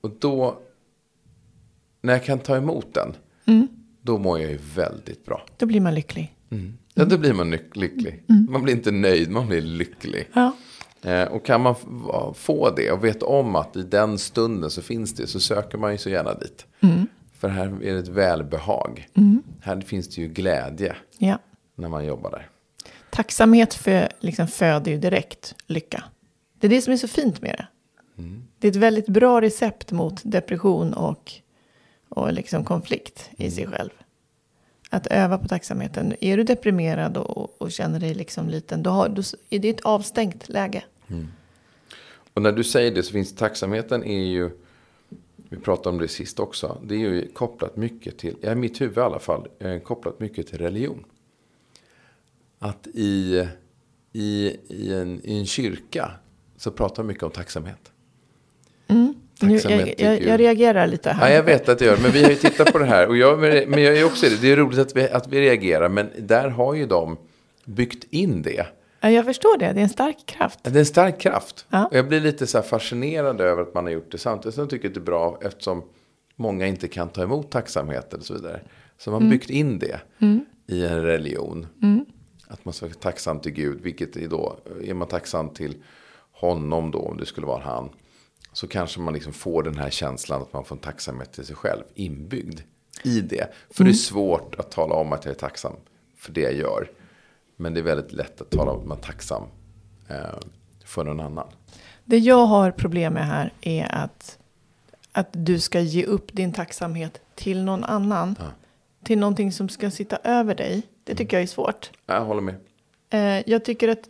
Och 0.02 0.12
då, 0.20 0.60
när 2.02 2.14
jag 2.14 2.24
kan 2.24 2.40
ta 2.40 2.58
emot 2.58 2.88
den, 2.94 3.14
då 4.02 4.18
mår 4.18 4.40
jag 4.40 4.52
ju 4.52 4.60
väldigt 4.76 5.26
bra. 5.26 5.46
Då 5.58 5.66
blir 5.66 5.82
man 5.82 5.96
lycklig. 5.96 6.36
Ja, 6.94 7.06
då 7.06 7.18
blir 7.18 7.34
man 7.34 7.50
lyck- 7.54 7.76
lycklig. 7.76 8.24
Man 8.50 8.64
blir 8.64 8.74
inte 8.76 8.92
nöjd, 8.92 9.32
man 9.32 9.48
blir 9.48 9.62
lycklig. 9.62 10.30
Ja. 10.34 10.52
Eh, 11.02 11.24
och 11.24 11.46
kan 11.46 11.62
man 11.62 11.76
få 12.36 12.70
det 12.76 12.92
och 12.92 13.04
veta 13.04 13.26
om 13.26 13.56
att 13.56 13.76
i 13.76 13.84
den 13.84 14.18
stunden 14.18 14.70
så 14.70 14.82
finns 14.82 15.14
det 15.14 15.28
så 15.28 15.40
söker 15.40 15.78
man 15.78 15.92
ju 15.92 15.98
så 15.98 16.10
gärna 16.10 16.34
dit. 16.34 16.66
För 17.34 17.48
här 17.50 17.66
är 17.84 17.94
det 17.94 18.00
ett 18.00 18.08
välbehag. 18.08 19.08
Här 19.62 19.82
finns 19.82 20.08
det 20.16 20.22
ju 20.22 20.28
glädje 20.28 20.96
ja. 21.18 21.40
när 21.76 21.90
man 21.90 22.06
jobbar 22.06 22.32
där. 22.32 22.50
Tacksamhet 23.14 23.74
för, 23.74 24.10
liksom, 24.20 24.48
föder 24.48 24.92
ju 24.92 24.98
direkt 24.98 25.56
lycka. 25.68 26.04
Det 26.60 26.68
är 26.68 26.70
det 26.70 26.82
som 26.82 26.94
är 26.94 26.98
så 26.98 27.08
fint 27.08 27.42
med 27.42 27.56
det. 27.58 27.68
Det 28.60 28.68
är 28.68 28.72
ett 28.72 28.76
väldigt 28.76 29.08
bra 29.08 29.42
recept 29.42 29.92
mot 29.92 30.22
depression 30.24 30.94
och, 30.94 31.32
och 32.10 32.34
liksom 32.34 32.66
konflikt 32.66 33.30
i 33.38 33.52
sig 33.52 33.68
själv. 33.68 33.90
Att 34.90 35.08
öva 35.08 35.38
på 35.38 35.48
tacksamheten. 35.48 36.16
Är 36.22 36.38
du 36.38 36.44
deprimerad 36.44 37.18
och, 37.18 37.62
och 37.62 37.72
känner 37.72 38.00
dig 38.00 38.14
liksom 38.14 38.50
liten, 38.50 38.84
då, 38.84 38.90
har, 38.90 39.10
då 39.10 39.22
är 39.50 39.60
det 39.60 39.70
ett 39.70 39.82
avstängt 39.82 40.50
läge. 40.50 40.84
Och 42.34 42.42
när 42.42 42.52
du 42.52 42.64
säger 42.64 42.92
det 42.92 43.04
så 43.04 43.12
finns 43.12 43.36
tacksamheten 43.36 44.04
är 44.04 44.24
ju, 44.24 44.50
vi 45.50 45.58
pratade 45.58 45.90
om 45.90 45.98
det 45.98 46.08
sist 46.08 46.40
också, 46.40 46.78
det 46.84 46.96
är 46.96 47.00
ju 47.00 47.28
kopplat 47.28 47.76
mycket 47.76 48.18
till, 48.18 48.36
i 48.42 48.56
mitt 48.56 48.82
huvud 48.82 48.98
i 48.98 49.02
alla 49.02 49.20
fall, 49.20 49.48
eh, 49.60 49.80
kopplat 49.80 50.20
mycket 50.20 50.48
till 50.48 50.58
religion. 50.58 51.06
Att 52.64 52.88
i, 52.88 53.48
i, 54.14 54.58
i, 54.68 54.94
en, 54.94 55.22
i 55.24 55.40
en 55.40 55.46
kyrka 55.46 56.12
så 56.58 56.72
pratar 56.72 57.04
man 57.04 57.08
mycket 57.08 57.24
om 57.24 57.32
tacksamhet. 57.32 57.92
Nu, 58.88 59.14
Tacksamhet 59.40 60.02
jag, 60.02 60.14
jag, 60.14 60.24
jag 60.24 60.40
reagerar 60.40 60.88
lite 60.88 61.10
här. 61.10 61.30
Ja, 61.30 61.36
jag 61.36 61.44
vet 61.44 61.70
att 61.70 61.82
jag 61.82 61.88
gör 61.88 62.02
men 62.02 62.12
vi 62.12 62.24
har 62.24 62.30
ju 62.30 62.36
tittat 62.36 62.72
på 62.72 62.80
det 62.80 62.86
här. 62.86 63.08
Och 63.08 63.18
jag, 63.18 63.40
men 63.40 63.84
jag 63.84 63.98
är 63.98 64.06
också 64.06 64.26
det. 64.26 64.42
Det 64.42 64.52
är 64.52 64.56
roligt 64.56 64.80
att 64.80 64.96
vi, 64.96 65.10
att 65.10 65.28
vi 65.28 65.42
reagerar, 65.42 65.90
men 65.90 66.10
där 66.20 66.50
har 66.50 66.74
ju 66.74 66.86
de 66.86 67.18
byggt 67.66 68.04
in 68.10 68.42
det. 68.42 68.68
Ja, 69.02 69.10
jag 69.10 69.26
förstår 69.26 69.58
det, 69.58 69.74
det 69.74 69.80
är 69.80 69.84
en 69.84 69.90
stark 69.90 70.26
kraft. 70.26 70.60
Det 70.64 70.70
är 70.70 70.80
en 70.80 70.86
stark 70.86 71.20
kraft. 71.20 71.66
Ja. 71.70 71.86
Och 71.86 71.98
jag 71.98 72.08
blir 72.08 72.22
lite 72.22 72.48
så 72.48 72.62
fascinerad 72.62 73.42
över 73.42 73.62
att 73.62 73.74
man 73.74 73.84
har 73.84 73.92
gjort 73.92 74.12
det. 74.12 74.18
Samtidigt 74.18 74.56
som 74.56 74.62
jag 74.62 74.70
tycker 74.70 74.88
att 74.88 74.94
det 74.94 75.00
är 75.00 75.02
bra 75.02 75.40
eftersom 75.42 75.84
många 76.36 76.68
inte 76.68 76.88
kan 76.88 77.10
ta 77.10 77.24
emot 77.24 77.52
tacksamhet 77.52 78.14
och 78.14 78.24
så 78.24 78.34
vidare. 78.34 78.62
Så 78.98 79.12
man 79.12 79.24
har 79.24 79.30
byggt 79.30 79.50
in 79.50 79.80
det 79.80 80.00
i 80.68 80.86
en 80.86 81.02
religion. 81.02 81.64
Att 81.64 82.08
man 82.66 82.74
ska 82.74 82.86
vara 82.86 82.96
tacksam 82.96 83.40
till 83.40 83.52
Gud. 83.52 83.82
Vilket 83.82 84.16
är 84.16 84.28
då, 84.28 84.60
är 84.84 84.94
man 84.94 85.08
tacksam 85.08 85.50
till 85.50 85.84
honom 86.32 86.92
då, 86.92 87.00
om 87.00 87.18
det 87.18 87.26
skulle 87.26 87.48
vara 87.48 87.64
han. 87.64 87.90
Så 88.54 88.68
kanske 88.68 89.00
man 89.00 89.14
liksom 89.14 89.34
får 89.34 89.64
den 89.64 89.78
här 89.78 89.90
känslan 89.90 90.42
att 90.42 90.54
man 90.54 90.66
får 90.66 90.76
en 90.76 90.82
tacksamhet 90.82 91.34
till 91.34 91.46
sig 91.46 91.56
själv 91.56 91.84
inbyggd 91.94 92.60
i 93.04 93.22
det. 93.22 93.54
För 93.70 93.84
det 93.84 93.90
är 93.90 93.94
svårt 93.94 94.56
att 94.56 94.72
tala 94.72 94.96
om 94.96 95.14
att 95.14 95.26
jag 95.26 95.34
är 95.34 95.40
tacksam 95.40 95.74
för 96.18 96.32
det 96.32 96.42
jag 96.42 96.54
gör. 96.54 96.92
Men 97.56 97.74
det 97.74 97.80
är 97.80 97.84
väldigt 97.84 98.12
lätt 98.14 98.42
att 98.42 98.50
tala 98.50 98.72
om 98.72 98.80
att 98.80 98.86
man 98.86 98.98
är 98.98 99.02
tacksam 99.02 99.44
eh, 100.10 100.40
för 100.86 101.04
någon 101.04 101.20
annan. 101.20 101.48
Det 102.06 102.18
jag 102.18 102.46
har 102.46 102.72
problem 102.72 103.14
med 103.14 103.28
här 103.28 103.54
är 103.62 103.96
att 103.96 104.38
att 105.14 105.30
du 105.32 105.60
ska 105.60 105.80
ge 105.80 106.06
upp 106.06 106.34
din 106.34 106.54
tacksamhet 106.54 107.22
till 107.36 107.64
någon 107.64 107.84
annan. 107.84 108.36
Ja. 108.40 108.46
Till 109.04 109.20
någonting 109.20 109.52
som 109.52 109.70
ska 109.70 109.92
sitta 109.92 110.18
över 110.24 110.56
dig. 110.56 110.82
Det 111.04 111.16
tycker 111.16 111.38
jag 111.38 111.44
är 111.44 111.48
svårt. 111.48 111.92
Jag 112.06 112.26
håller 112.26 112.42
med. 112.42 112.56
Eh, 113.10 113.44
jag 113.50 113.66
tycker 113.66 113.88
att 113.88 114.10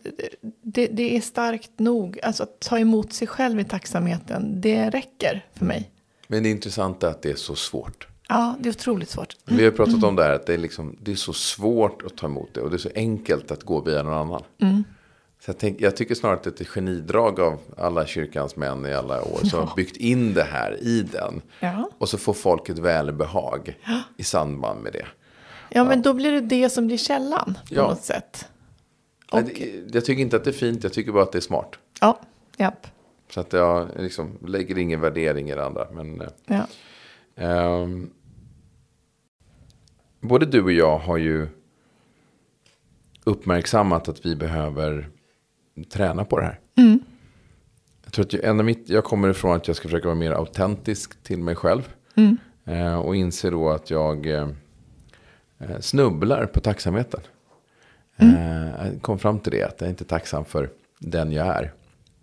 det, 0.62 0.86
det 0.86 1.16
är 1.16 1.20
starkt 1.20 1.78
nog. 1.78 2.18
Alltså 2.22 2.42
att 2.42 2.60
ta 2.60 2.78
emot 2.78 3.12
sig 3.12 3.28
själv 3.28 3.60
i 3.60 3.64
tacksamheten. 3.64 4.60
Det 4.60 4.90
räcker 4.90 5.46
för 5.54 5.64
mig. 5.64 5.90
Men 6.26 6.42
det 6.42 6.50
intressanta 6.50 7.06
är 7.06 7.10
att 7.10 7.22
det 7.22 7.30
är 7.30 7.36
så 7.36 7.54
svårt. 7.54 8.08
Ja, 8.28 8.56
det 8.60 8.68
är 8.68 8.70
otroligt 8.70 9.10
svårt. 9.10 9.36
Vi 9.44 9.64
har 9.64 9.70
pratat 9.70 10.04
om 10.04 10.16
det 10.16 10.22
här 10.22 10.30
att 10.30 10.46
det 10.46 10.54
är, 10.54 10.58
liksom, 10.58 10.96
det 11.00 11.12
är 11.12 11.16
så 11.16 11.32
svårt 11.32 12.02
att 12.02 12.16
ta 12.16 12.26
emot 12.26 12.54
det. 12.54 12.60
Och 12.60 12.70
det 12.70 12.76
är 12.76 12.78
så 12.78 12.90
enkelt 12.94 13.50
att 13.50 13.62
gå 13.62 13.80
via 13.80 14.02
någon 14.02 14.14
annan. 14.14 14.42
Så 15.44 15.50
jag, 15.50 15.58
tänk, 15.58 15.80
jag 15.80 15.96
tycker 15.96 16.14
snarare 16.14 16.36
att 16.36 16.42
det 16.42 16.60
är 16.60 16.64
ett 16.64 16.68
genidrag 16.68 17.40
av 17.40 17.58
alla 17.76 18.06
kyrkans 18.06 18.56
män 18.56 18.86
i 18.86 18.94
alla 18.94 19.22
år. 19.22 19.38
Som 19.44 19.68
har 19.68 19.76
byggt 19.76 19.96
in 19.96 20.34
det 20.34 20.42
här 20.42 20.78
i 20.82 21.02
den. 21.02 21.42
Ja. 21.60 21.90
Och 21.98 22.08
så 22.08 22.18
får 22.18 22.32
folk 22.32 22.68
ett 22.68 22.78
välbehag 22.78 23.78
i 24.16 24.24
samband 24.24 24.82
med 24.82 24.92
det. 24.92 25.06
Ja, 25.74 25.84
men 25.84 26.02
då 26.02 26.12
blir 26.14 26.32
det 26.32 26.40
det 26.40 26.70
som 26.70 26.86
blir 26.86 26.96
källan 26.96 27.58
på 27.68 27.74
Ja. 27.74 27.82
något 27.88 28.02
sätt. 28.02 28.48
Nej, 29.32 29.42
det- 29.42 29.94
Jag 29.94 30.04
tycker 30.04 30.22
inte 30.22 30.36
att 30.36 30.44
det 30.44 30.50
är 30.50 30.52
fint, 30.52 30.82
jag 30.82 30.92
tycker 30.92 31.12
bara 31.12 31.22
att 31.22 31.32
det 31.32 31.38
är 31.38 31.40
smart. 31.40 31.78
Ja, 32.00 32.20
japp. 32.56 32.86
Så 33.30 33.40
att 33.40 33.52
jag 33.52 33.88
liksom 33.98 34.38
lägger 34.46 34.78
ingen 34.78 35.00
värdering 35.00 35.50
i 35.50 35.54
det 35.54 35.64
andra. 35.66 35.86
Men, 35.92 36.20
eh, 36.20 36.26
Ja. 36.46 36.66
ehm, 37.36 38.10
både 40.20 40.46
du 40.46 40.62
och 40.62 40.72
jag 40.72 40.98
har 40.98 41.16
ju 41.16 41.48
uppmärksammat 43.24 44.08
att 44.08 44.26
vi 44.26 44.36
behöver 44.36 45.08
träna 45.90 46.24
på 46.24 46.38
det 46.38 46.44
här. 46.44 46.60
Jag 48.04 48.12
tror 48.12 48.24
att 48.24 48.32
jag, 48.32 48.44
av 48.44 48.64
mitt, 48.64 48.88
jag 48.88 49.04
kommer 49.04 49.30
ifrån 49.30 49.56
att 49.56 49.66
jag 49.68 49.76
ska 49.76 49.88
försöka 49.88 50.08
vara 50.08 50.14
mer 50.18 50.32
autentisk 50.32 51.22
till 51.22 51.38
mig 51.42 51.54
själv. 51.56 51.94
Eh, 52.64 52.96
och 52.96 53.16
inser 53.16 53.50
då 53.50 53.70
att 53.70 53.90
jag 53.90 54.26
eh, 54.26 54.42
eh, 54.42 54.48
snubblar 55.80 56.46
på 56.46 56.60
tacksamheten. 56.60 57.20
Eh, 58.16 58.86
jag 58.86 59.02
kom 59.02 59.18
fram 59.18 59.38
till 59.38 59.52
det, 59.52 59.62
att 59.62 59.80
jag 59.80 59.90
inte 59.90 60.04
är 60.04 60.06
tacksam 60.06 60.44
för 60.44 60.70
den 60.98 61.32
jag 61.32 61.46
är. 61.46 61.72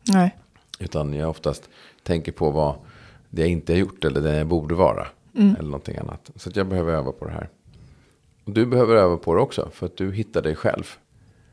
Nej. 0.07 0.38
Utan 0.79 1.13
jag 1.13 1.29
oftast 1.29 1.69
tänker 2.03 2.31
på 2.31 2.51
vad 2.51 2.75
det 3.29 3.41
jag 3.41 3.50
inte 3.50 3.73
har 3.73 3.77
gjort 3.77 4.05
eller 4.05 4.21
det 4.21 4.38
jag 4.38 4.47
borde 4.47 4.75
vara. 4.75 5.07
Eller 5.38 5.63
någonting 5.69 5.97
annat. 5.97 6.31
Så 6.35 6.51
jag 6.53 6.67
behöver 6.67 6.93
öva 6.93 7.11
på 7.11 7.25
det 7.25 7.31
här. 7.31 7.50
Och 8.45 8.51
du 8.51 8.65
behöver 8.65 8.95
öva 8.95 9.17
på 9.17 9.35
det 9.35 9.41
också. 9.41 9.69
För 9.73 9.85
att 9.85 9.97
du 9.97 10.11
hittar 10.11 10.41
dig 10.41 10.55
själv. 10.55 10.83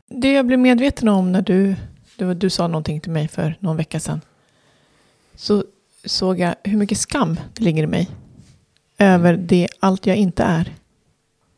Det 0.09 0.33
jag 0.33 0.47
blev 0.47 0.59
medveten 0.59 1.09
om 1.09 1.33
när 1.33 1.43
du, 1.43 1.77
du, 2.17 2.35
du 2.35 2.51
sa 2.51 2.69
någonting 2.69 3.01
till 3.01 3.13
mig 3.13 3.29
för 3.29 3.57
någon 3.61 3.77
vecka 3.77 4.01
sedan. 4.01 4.21
Så 5.35 5.65
såg 6.05 6.39
jag 6.39 6.55
hur 6.65 6.79
mycket 6.79 6.99
skam 6.99 7.41
det 7.55 7.65
ligger 7.65 7.83
i 7.83 7.87
mig. 7.87 8.11
Över 8.99 9.37
det, 9.37 9.69
allt 9.81 10.07
jag 10.07 10.17
inte 10.17 10.43
är. 10.43 10.75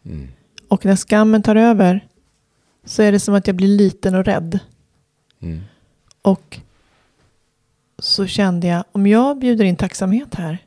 Mm. 0.05 0.29
Och 0.69 0.85
när 0.85 0.97
skammen 0.97 1.43
tar 1.43 1.57
över 1.57 2.09
så 2.85 3.03
är 3.03 3.13
det 3.13 3.21
som 3.21 3.35
att 3.35 3.47
jag 3.47 3.57
blir 3.57 3.69
liten 3.69 4.15
och 4.15 4.25
rädd. 4.25 4.59
Mm. 5.41 5.61
Och 6.23 6.61
så 7.99 8.27
kände 8.27 8.67
jag, 8.67 8.85
om 8.93 9.07
jag 9.07 9.39
bjuder 9.39 9.65
in 9.65 9.77
tacksamhet 9.77 10.35
här 10.35 10.59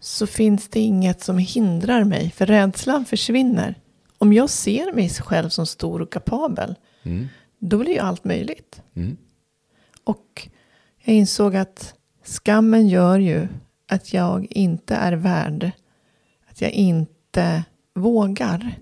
så 0.00 0.26
finns 0.26 0.68
det 0.68 0.80
inget 0.80 1.22
som 1.22 1.38
hindrar 1.38 2.04
mig, 2.04 2.30
för 2.30 2.46
rädslan 2.46 3.04
försvinner. 3.04 3.74
Om 4.18 4.32
jag 4.32 4.50
ser 4.50 4.92
mig 4.92 5.10
själv 5.10 5.48
som 5.48 5.66
stor 5.66 6.02
och 6.02 6.12
kapabel, 6.12 6.74
Mm. 7.02 7.28
då 7.58 7.78
blir 7.78 7.92
ju 7.92 7.98
allt 7.98 8.24
möjligt. 8.24 8.82
Mm. 8.94 9.16
Och 10.04 10.48
jag 11.04 11.14
insåg 11.16 11.56
att 11.56 11.94
skammen 12.24 12.88
gör 12.88 13.18
ju 13.18 13.48
att 13.88 14.12
jag 14.12 14.46
inte 14.50 14.94
är 14.94 15.12
värd, 15.12 15.70
att 16.50 16.60
jag 16.60 16.70
inte 16.70 17.64
vågar 17.98 18.76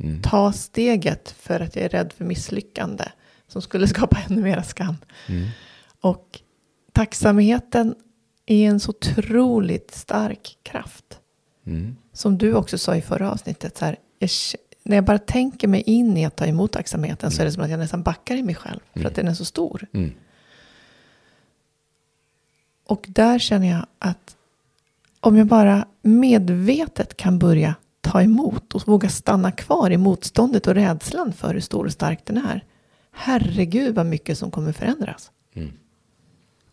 Mm. 0.00 0.22
ta 0.22 0.52
steget 0.52 1.30
för 1.30 1.60
att 1.60 1.76
jag 1.76 1.84
är 1.84 1.88
rädd 1.88 2.12
för 2.12 2.24
misslyckande 2.24 3.04
som 3.48 3.62
skulle 3.62 3.88
skapa 3.94 4.18
ännu 4.28 4.42
mera 4.42 4.62
skam. 4.62 4.96
Mm. 5.28 5.48
Och 6.00 6.40
tacksamheten 6.92 7.94
är 8.46 8.68
en 8.68 8.80
så 8.80 8.90
otroligt 8.90 9.94
stark 9.94 10.58
kraft. 10.62 11.20
Mm. 11.66 11.96
Som 12.12 12.38
du 12.38 12.54
också 12.54 12.78
sa 12.78 12.96
i 12.96 13.02
förra 13.02 13.32
avsnittet. 13.32 13.78
Så 13.78 13.84
här, 13.84 13.96
jag, 14.18 14.30
när 14.82 14.96
jag 14.96 15.04
bara 15.04 15.18
tänker 15.18 15.68
mig 15.68 15.80
in 15.80 16.16
i 16.16 16.24
att 16.24 16.36
ta 16.36 16.46
emot 16.46 16.72
tacksamheten 16.72 17.30
så 17.30 17.42
är 17.42 17.46
det 17.46 17.52
som 17.52 17.62
att 17.62 17.70
jag 17.70 17.78
nästan 17.78 18.02
backar 18.02 18.36
i 18.36 18.42
mig 18.42 18.54
själv. 18.54 18.80
För 18.94 19.04
att 19.04 19.14
den 19.14 19.28
är 19.28 19.34
så 19.34 19.44
stor. 19.44 19.86
Mm. 19.92 20.12
Och 22.84 23.06
där 23.08 23.38
känner 23.38 23.70
jag 23.70 23.86
att 23.98 24.36
om 25.20 25.36
jag 25.36 25.46
bara 25.46 25.86
medvetet 26.02 27.16
kan 27.16 27.38
börja 27.38 27.74
ta 28.00 28.22
emot 28.22 28.74
och 28.74 28.88
våga 28.88 29.08
stanna 29.08 29.52
kvar 29.52 29.90
i 29.90 29.96
motståndet 29.96 30.66
och 30.66 30.74
rädslan 30.74 31.32
för 31.32 31.54
hur 31.54 31.60
stor 31.60 31.84
och 31.84 31.92
stark 31.92 32.20
den 32.24 32.36
är. 32.36 32.64
Herregud 33.12 33.94
vad 33.94 34.06
mycket 34.06 34.38
som 34.38 34.50
kommer 34.50 34.72
förändras. 34.72 35.30
Mm. 35.54 35.72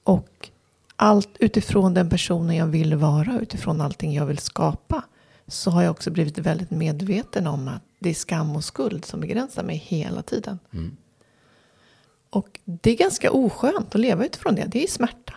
Och 0.03 0.49
allt 0.95 1.29
utifrån 1.39 1.93
den 1.93 2.09
personen 2.09 2.55
jag 2.55 2.67
vill 2.67 2.95
vara, 2.95 3.39
utifrån 3.39 3.81
allting 3.81 4.13
jag 4.13 4.25
vill 4.25 4.37
skapa. 4.37 5.03
Så 5.47 5.71
har 5.71 5.83
jag 5.83 5.91
också 5.91 6.11
blivit 6.11 6.37
väldigt 6.37 6.71
medveten 6.71 7.47
om 7.47 7.67
att 7.67 7.83
det 7.99 8.09
är 8.09 8.13
skam 8.13 8.55
och 8.55 8.63
skuld 8.63 9.05
som 9.05 9.19
begränsar 9.19 9.63
mig 9.63 9.77
hela 9.77 10.21
tiden. 10.21 10.59
Mm. 10.73 10.97
Och 12.29 12.59
det 12.65 12.91
är 12.91 12.95
ganska 12.95 13.31
oskönt 13.31 13.95
att 13.95 14.01
leva 14.01 14.25
utifrån 14.25 14.55
det. 14.55 14.65
Det 14.67 14.83
är 14.83 14.87
smärta. 14.87 15.33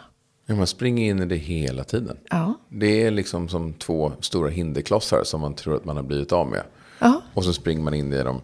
Ja, 0.51 0.55
man 0.55 0.67
springer 0.67 1.11
in 1.11 1.23
i 1.23 1.27
det 1.27 1.37
hela 1.37 1.85
tiden. 1.85 2.17
Ja. 2.31 2.55
Det 2.69 3.03
är 3.03 3.11
liksom 3.11 3.49
som 3.49 3.73
två 3.73 4.13
stora 4.21 4.49
hinderklossar 4.51 5.25
som 5.25 5.41
man 5.41 5.55
tror 5.55 5.77
att 5.77 5.85
man 5.85 5.97
har 5.97 6.03
blivit 6.03 6.33
av 6.33 6.47
med. 6.47 6.63
Ja. 6.99 7.23
Och 7.35 7.45
så 7.45 7.53
springer 7.53 7.83
man 7.83 7.95
in 7.95 8.13
i 8.13 8.23
dem 8.23 8.41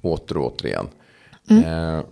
åter 0.00 0.36
och 0.36 0.46
åter 0.46 0.66
igen. 0.66 0.88
Mm. 1.50 1.64
Eh, 1.64 2.04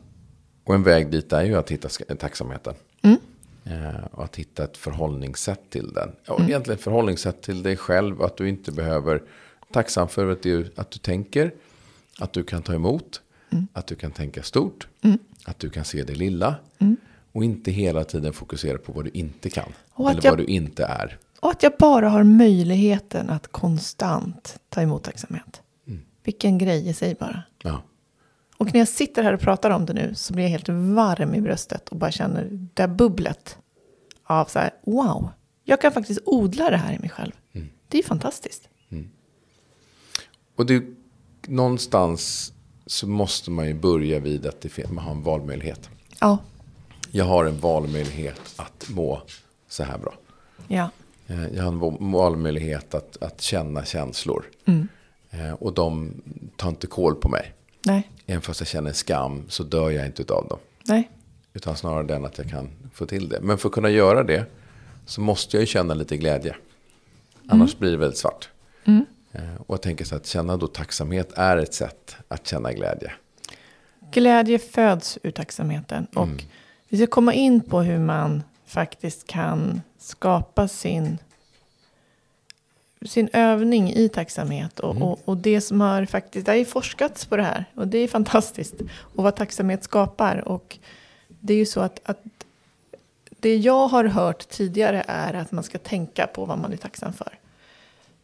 och 0.65 0.75
en 0.75 0.83
väg 0.83 1.11
dit 1.11 1.33
är 1.33 1.45
ju 1.45 1.55
att 1.55 1.71
hitta 1.71 1.89
tacksamheten. 2.15 2.75
Mm. 3.03 3.19
Eh, 3.65 4.05
och 4.11 4.25
att 4.25 4.37
hitta 4.37 4.65
ett 4.65 4.77
förhållningssätt 4.77 5.71
till 5.71 5.93
den. 5.93 6.13
Ja, 6.25 6.41
Egentligen 6.41 6.79
ett 6.79 6.85
förhållningssätt 6.85 7.43
till 7.43 7.63
dig 7.63 7.77
själv. 7.77 8.23
Att 8.23 8.37
du 8.37 8.49
inte 8.49 8.73
behöver 8.73 9.23
tacksam 9.73 10.09
för 10.09 10.33
att 10.33 10.43
du, 10.43 10.73
att 10.77 10.91
du 10.91 10.99
tänker. 10.99 11.55
Att 12.19 12.33
du 12.33 12.45
kan 12.45 12.63
ta 12.63 12.75
emot. 12.75 13.21
Mm. 13.51 13.67
Att 13.73 13.87
du 13.87 13.95
kan 13.95 14.11
tänka 14.11 14.43
stort. 14.43 14.89
Att 15.45 15.59
du 15.59 15.71
kan 15.71 15.85
se 15.85 16.03
det 16.03 16.15
lilla. 16.15 16.55
Och 17.37 17.45
inte 17.45 17.71
hela 17.71 18.05
tiden 18.05 18.33
fokusera 18.33 18.79
på 18.79 18.93
vad 18.93 19.05
du 19.05 19.11
inte 19.15 19.51
kan. 19.51 19.73
Eller 19.99 20.21
jag- 20.23 20.31
vad 20.33 20.39
du 20.39 20.45
inte 20.45 20.85
är. 20.85 21.19
Och 21.41 21.51
att 21.51 21.63
jag 21.63 21.73
bara 21.79 22.09
har 22.09 22.23
möjligheten 22.25 23.31
att 23.31 23.49
konstant 23.53 24.59
ta 24.69 24.83
emot 24.83 25.05
tacksamhet. 25.05 25.63
Vilken 26.25 26.59
grej 26.59 26.89
i 26.89 26.93
sig 26.93 27.15
bara. 27.21 27.43
Ja. 27.63 27.83
Och 28.57 28.73
när 28.73 28.79
jag 28.79 28.89
sitter 28.89 29.23
här 29.23 29.33
och 29.33 29.41
pratar 29.41 29.71
om 29.71 29.87
det 29.87 29.93
nu 29.93 30.15
så 30.15 30.33
blir 30.35 30.45
jag 30.45 30.51
helt 30.51 30.69
varm 30.69 31.35
i 31.35 31.41
bröstet 31.41 31.89
och 31.89 31.97
bara 31.97 32.11
känner 32.11 32.45
det 32.45 32.69
där 32.75 32.89
bubblet 32.89 33.59
av 34.25 34.45
så 34.45 34.59
här, 34.59 34.71
wow, 34.87 35.29
jag 35.65 35.81
kan 35.81 35.93
faktiskt 35.93 36.21
odla 36.25 36.71
det 36.71 36.77
här 36.77 36.93
i 36.95 36.99
mig 36.99 37.11
själv. 37.11 37.33
Det 37.89 37.99
är 37.99 38.03
fantastiskt. 38.03 38.69
Och 40.57 40.67
det, 40.67 40.85
någonstans 41.47 42.53
så 42.87 43.07
måste 43.09 43.51
man 43.51 43.67
ju 43.67 43.75
börja 43.75 44.19
vid 44.21 44.47
att 44.47 44.61
det, 44.61 44.91
man 44.91 45.05
har 45.05 45.11
en 45.13 45.23
valmöjlighet. 45.23 45.91
Ja, 46.21 46.39
Jag 47.11 47.25
har 47.25 47.45
en 47.45 47.59
valmöjlighet 47.61 48.41
att 48.57 48.87
må 48.89 49.23
så 49.69 49.83
här 49.85 49.99
bra. 49.99 50.15
ja, 50.69 50.91
Eh, 51.29 51.47
Jag 51.55 51.63
har 51.63 51.69
en 51.73 51.79
val- 51.79 51.97
valmöjlighet 52.01 52.95
att, 52.95 53.23
att 53.23 53.41
känna 53.41 53.85
känslor. 53.85 54.45
Eh, 55.31 55.53
Och 55.53 55.73
de 55.73 56.23
tar 56.57 56.69
inte 56.69 56.87
koll 56.87 57.15
på 57.15 57.29
mig. 57.29 57.53
nej, 57.87 58.11
Även 58.27 58.43
fast 58.43 58.61
jag 58.61 58.67
känner 58.69 58.93
skam 58.93 59.45
så 59.49 59.63
dör 59.63 59.91
jag 59.91 60.07
inte 60.07 60.23
av 60.35 60.49
dem. 60.49 60.59
nej, 60.85 61.11
Utan 61.55 61.77
snarare 61.77 62.03
den 62.07 62.25
att 62.25 62.39
jag 62.39 62.51
kan 62.51 62.69
få 62.95 63.07
till 63.07 63.29
det. 63.29 63.41
Men 63.41 63.59
för 63.59 63.69
att 63.69 63.75
kunna 63.75 63.91
göra 63.91 64.23
det 64.23 64.45
så 65.07 65.21
måste 65.21 65.57
jag 65.57 65.61
ju 65.61 65.67
känna 65.67 65.95
lite 65.95 66.17
glädje. 66.17 66.57
Annars 67.49 67.79
blir 67.79 67.91
det 67.91 67.97
väldigt 67.97 68.19
svart. 68.19 68.49
Eh, 69.33 69.41
Och 69.67 69.75
jag 69.75 69.83
tänker 69.83 70.05
så 70.05 70.17
att 70.17 70.27
känna 70.27 70.57
då 70.57 70.67
tacksamhet 70.67 71.33
är 71.37 71.57
ett 71.57 71.75
sätt 71.75 72.17
att 72.29 72.47
känna 72.47 72.73
glädje. 72.73 73.13
Glädje 74.13 74.59
föds 74.59 75.19
ur 75.23 75.31
tacksamheten. 75.31 76.07
Och 76.15 76.29
vi 76.89 76.97
ska 76.97 77.07
komma 77.07 77.33
in 77.33 77.61
på 77.61 77.81
hur 77.81 77.99
man 77.99 78.43
faktiskt 78.67 79.27
kan 79.27 79.81
skapa 79.99 80.69
sin, 80.69 81.19
sin 83.07 83.29
övning 83.33 83.93
i 83.93 84.09
tacksamhet. 84.09 84.81
Och, 84.81 85.03
och, 85.03 85.19
och 85.25 85.37
det 85.37 85.61
som 85.61 85.81
har 85.81 86.05
faktiskt, 86.05 86.47
det 86.47 86.53
har 86.53 86.57
ju 86.57 86.65
forskats 86.65 87.27
på 87.27 87.37
det 87.37 87.43
här. 87.43 87.65
Och 87.75 87.89
det 87.89 87.99
är 87.99 88.09
fantastiskt. 88.09 88.75
Och 88.99 89.25
vad 89.25 89.37
tacksamhet 89.37 89.85
skapar. 89.85 90.49
Och 90.49 90.79
det 91.29 91.55
är 91.55 91.59
ju 91.59 91.67
så 91.67 91.81
att, 91.81 92.01
att 92.05 92.23
det 93.29 93.57
jag 93.57 93.89
har 93.89 94.05
hört 94.05 94.49
tidigare 94.49 95.05
är 95.09 95.35
att 95.35 95.53
man 95.53 95.65
ska 95.65 95.79
tänka 95.79 96.27
på 96.27 96.45
vad 96.45 96.59
man 96.59 96.73
är 96.73 96.77
tacksam 96.77 97.13
för. 97.13 97.39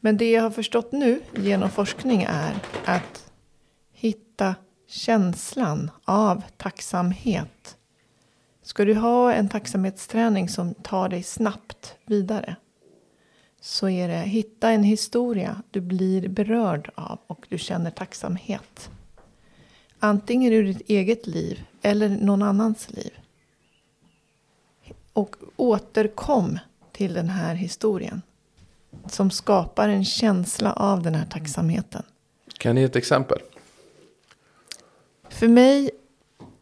Men 0.01 0.17
det 0.17 0.31
jag 0.31 0.43
har 0.43 0.51
förstått 0.51 0.93
nu 0.93 1.21
genom 1.37 1.71
forskning 1.71 2.27
är 2.29 2.55
att 2.85 3.33
hitta 3.93 4.55
känslan 4.89 5.91
av 6.05 6.43
tacksamhet. 6.57 7.77
Ska 8.73 8.85
du 8.85 8.95
ha 8.95 9.33
en 9.33 9.49
tacksamhetsträning 9.49 10.49
som 10.49 10.75
tar 10.75 11.09
dig 11.09 11.23
snabbt 11.23 11.95
vidare 12.07 12.57
så 13.61 13.89
är 13.89 14.09
det 14.09 14.15
hitta 14.15 14.71
en 14.71 14.83
historia 14.83 15.63
du 15.71 15.81
blir 15.81 16.29
berörd 16.29 16.91
av 16.95 17.19
och 17.27 17.47
du 17.49 17.59
känner 17.59 17.91
tacksamhet. 17.91 18.91
Antingen 19.99 20.53
ur 20.53 20.65
ditt 20.65 20.91
eget 20.91 21.27
liv 21.27 21.65
eller 21.83 22.09
någon 22.09 22.43
annans 22.43 22.91
liv. 22.91 23.13
Och 25.13 25.37
återkom 25.57 26.59
till 26.93 27.15
den 27.15 27.29
här 27.29 27.55
historien. 27.55 28.23
Som 29.07 29.31
skapar 29.31 29.89
en 29.89 30.05
känsla 30.05 30.73
av 30.73 31.03
den 31.03 31.15
här 31.15 31.27
tacksamheten. 31.27 32.03
Kan 32.59 32.75
ni 32.75 32.81
ge 32.81 32.87
ett 32.87 32.97
exempel? 32.97 33.39
För 35.29 35.49
mig 35.49 35.91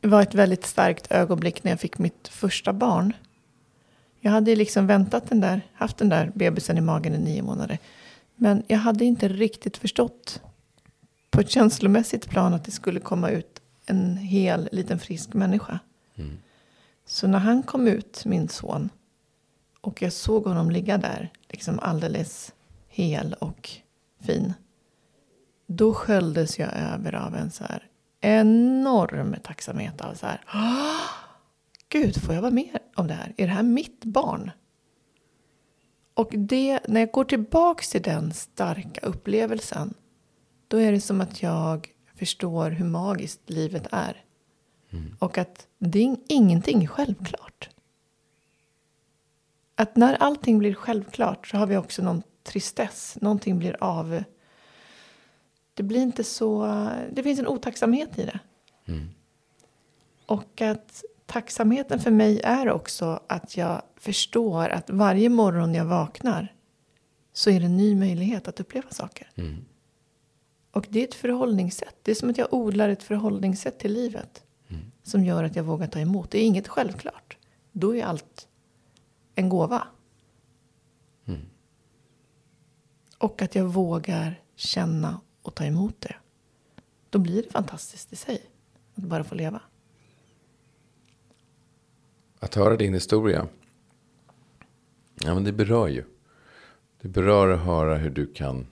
var 0.00 0.22
ett 0.22 0.34
väldigt 0.34 0.66
starkt 0.66 1.12
ögonblick 1.12 1.64
när 1.64 1.72
jag 1.72 1.80
fick 1.80 1.98
mitt 1.98 2.28
första 2.28 2.72
barn. 2.72 3.12
Jag 4.20 4.30
hade 4.30 4.56
liksom 4.56 4.86
väntat 4.86 5.28
den 5.28 5.40
där, 5.40 5.62
haft 5.72 5.96
den 5.96 6.08
där 6.08 6.32
bebisen 6.34 6.78
i 6.78 6.80
magen 6.80 7.14
i 7.14 7.18
nio 7.18 7.42
månader. 7.42 7.78
Men 8.34 8.62
jag 8.66 8.78
hade 8.78 9.04
inte 9.04 9.28
riktigt 9.28 9.76
förstått 9.76 10.42
på 11.30 11.40
ett 11.40 11.50
känslomässigt 11.50 12.28
plan 12.28 12.54
att 12.54 12.64
det 12.64 12.70
skulle 12.70 13.00
komma 13.00 13.30
ut 13.30 13.60
en 13.86 14.16
hel 14.16 14.68
liten 14.72 14.98
frisk 14.98 15.34
människa. 15.34 15.78
Mm. 16.16 16.38
Så 17.06 17.26
när 17.26 17.38
han 17.38 17.62
kom 17.62 17.86
ut, 17.86 18.24
min 18.24 18.48
son, 18.48 18.90
och 19.80 20.02
jag 20.02 20.12
såg 20.12 20.44
honom 20.44 20.70
ligga 20.70 20.98
där, 20.98 21.32
liksom 21.48 21.78
alldeles 21.78 22.52
hel 22.88 23.34
och 23.34 23.70
fin. 24.20 24.54
Då 25.66 25.94
sköljdes 25.94 26.58
jag 26.58 26.68
över 26.74 27.14
av 27.14 27.36
en 27.36 27.50
så 27.50 27.64
här 27.64 27.86
enorm 28.20 29.36
tacksamhet. 29.42 30.00
Av 30.00 30.14
så 30.14 30.26
här, 30.26 30.40
Gud, 31.88 32.22
får 32.22 32.34
jag 32.34 32.42
vara 32.42 32.52
med 32.52 32.78
om 32.94 33.06
det 33.06 33.14
här? 33.14 33.34
Är 33.36 33.46
det 33.46 33.52
här 33.52 33.62
mitt 33.62 34.04
barn? 34.04 34.50
Och 36.14 36.30
det, 36.32 36.80
när 36.88 37.00
jag 37.00 37.10
går 37.10 37.24
tillbaka 37.24 37.82
till 37.82 38.02
den 38.02 38.32
starka 38.32 39.00
upplevelsen, 39.00 39.94
då 40.68 40.76
är 40.76 40.92
det 40.92 41.00
som 41.00 41.20
att 41.20 41.42
jag 41.42 41.88
förstår 42.14 42.70
hur 42.70 42.84
magiskt 42.84 43.50
livet 43.50 43.86
är. 43.90 44.24
Mm. 44.90 45.16
Och 45.18 45.38
att 45.38 45.66
det 45.78 46.02
är 46.02 46.16
ingenting 46.28 46.86
självklart. 46.86 47.68
Att 49.74 49.96
när 49.96 50.14
allting 50.14 50.58
blir 50.58 50.74
självklart 50.74 51.46
så 51.46 51.56
har 51.56 51.66
vi 51.66 51.76
också 51.76 52.02
någon 52.02 52.22
tristess. 52.42 53.18
Någonting 53.20 53.58
blir 53.58 53.76
av. 53.80 54.24
Det 55.80 55.84
blir 55.84 56.00
inte 56.00 56.24
så. 56.24 56.66
Det 57.12 57.22
finns 57.22 57.38
en 57.38 57.46
otacksamhet 57.46 58.18
i 58.18 58.24
det. 58.24 58.40
Mm. 58.86 59.08
Och 60.26 60.60
att 60.60 61.04
tacksamheten 61.26 62.00
för 62.00 62.10
mig 62.10 62.40
är 62.40 62.70
också 62.70 63.20
att 63.26 63.56
jag 63.56 63.82
förstår 63.96 64.68
att 64.68 64.90
varje 64.90 65.28
morgon 65.28 65.74
jag 65.74 65.84
vaknar 65.84 66.54
så 67.32 67.50
är 67.50 67.60
det 67.60 67.66
en 67.66 67.76
ny 67.76 67.96
möjlighet 67.96 68.48
att 68.48 68.60
uppleva 68.60 68.90
saker. 68.90 69.30
Mm. 69.34 69.64
Och 70.70 70.86
det 70.90 71.00
är 71.00 71.04
ett 71.04 71.14
förhållningssätt. 71.14 71.96
Det 72.02 72.10
är 72.10 72.14
som 72.14 72.30
att 72.30 72.38
jag 72.38 72.54
odlar 72.54 72.88
ett 72.88 73.02
förhållningssätt 73.02 73.78
till 73.78 73.92
livet. 73.92 74.44
Mm. 74.68 74.82
Som 75.02 75.24
gör 75.24 75.44
att 75.44 75.56
jag 75.56 75.64
vågar 75.64 75.86
ta 75.86 75.98
emot. 75.98 76.30
Det 76.30 76.38
är 76.38 76.46
inget 76.46 76.68
självklart. 76.68 77.36
Då 77.72 77.96
är 77.96 78.04
allt 78.04 78.48
en 79.34 79.48
gåva. 79.48 79.86
Mm. 81.26 81.40
Och 83.18 83.42
att 83.42 83.54
jag 83.54 83.64
vågar 83.64 84.40
känna 84.56 85.20
och 85.42 85.54
ta 85.54 85.64
emot 85.64 86.00
det. 86.00 86.14
Då 87.10 87.18
blir 87.18 87.42
det 87.42 87.50
fantastiskt 87.50 88.12
i 88.12 88.16
sig. 88.16 88.42
Att 88.94 89.04
bara 89.04 89.24
få 89.24 89.34
leva. 89.34 89.62
Att 92.38 92.54
höra 92.54 92.76
din 92.76 92.94
historia. 92.94 93.48
Ja, 95.24 95.34
men 95.34 95.44
det 95.44 95.52
berör 95.52 95.88
ju. 95.88 96.04
Det 97.00 97.08
berör 97.08 97.48
att 97.48 97.60
höra 97.60 97.96
hur 97.96 98.10
du 98.10 98.32
kan 98.32 98.66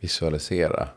visualisera. 0.00 0.88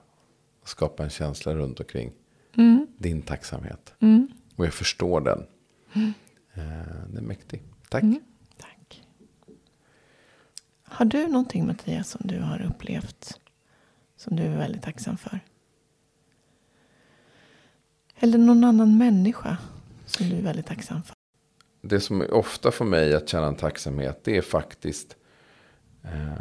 Och 0.62 0.69
skapa 0.69 1.04
en 1.04 1.10
känsla 1.10 1.56
runt 1.56 1.80
omkring 1.80 2.12
mm. 2.58 2.88
din 2.98 3.22
tacksamhet. 3.22 3.93
Mm. 4.00 4.28
Och 4.56 4.65
jag 4.65 4.74
förstår 4.74 5.22
den. 5.22 5.45
Mm. 5.93 6.13
Den 7.08 7.17
är 7.17 7.22
mäktig. 7.22 7.63
Tack. 7.89 8.04
Mm. 8.04 8.22
Tack. 8.58 9.04
Har 10.84 11.06
du 11.06 11.28
någonting 11.28 11.67
Mattias 11.67 12.10
som 12.10 12.22
du 12.24 12.39
har 12.39 12.62
upplevt? 12.62 13.39
Som 14.20 14.36
du 14.36 14.44
är 14.44 14.58
väldigt 14.58 14.82
tacksam 14.82 15.18
för? 15.18 15.40
Eller 18.16 18.38
någon 18.38 18.64
annan 18.64 18.98
människa 18.98 19.58
som 20.06 20.30
du 20.30 20.36
är 20.36 20.42
väldigt 20.42 20.66
tacksam 20.66 21.04
för? 21.04 21.16
Det 21.82 22.00
som 22.00 22.26
ofta 22.32 22.72
får 22.72 22.86
mig 22.86 23.16
att 23.16 23.30
känna 23.30 23.48
en 23.48 23.56
tacksamhet. 23.56 24.24
Det 24.24 24.38
är 24.38 24.42
faktiskt. 24.42 25.16
Eh, 26.04 26.34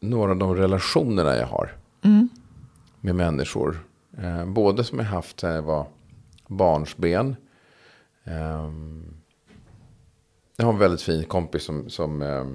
några 0.00 0.30
av 0.30 0.36
de 0.36 0.56
relationerna 0.56 1.36
jag 1.36 1.46
har. 1.46 1.76
Mm. 2.02 2.28
Med 3.00 3.14
människor. 3.14 3.86
Eh, 4.18 4.46
både 4.46 4.84
som 4.84 4.98
jag 4.98 5.06
haft 5.06 5.42
när 5.42 5.54
jag 5.54 5.62
var 5.62 5.86
barnsben. 6.46 7.36
Eh, 8.24 8.72
jag 10.56 10.64
har 10.64 10.72
en 10.72 10.78
väldigt 10.78 11.02
fin 11.02 11.24
kompis 11.24 11.64
som, 11.64 11.90
som 11.90 12.22
eh, 12.22 12.46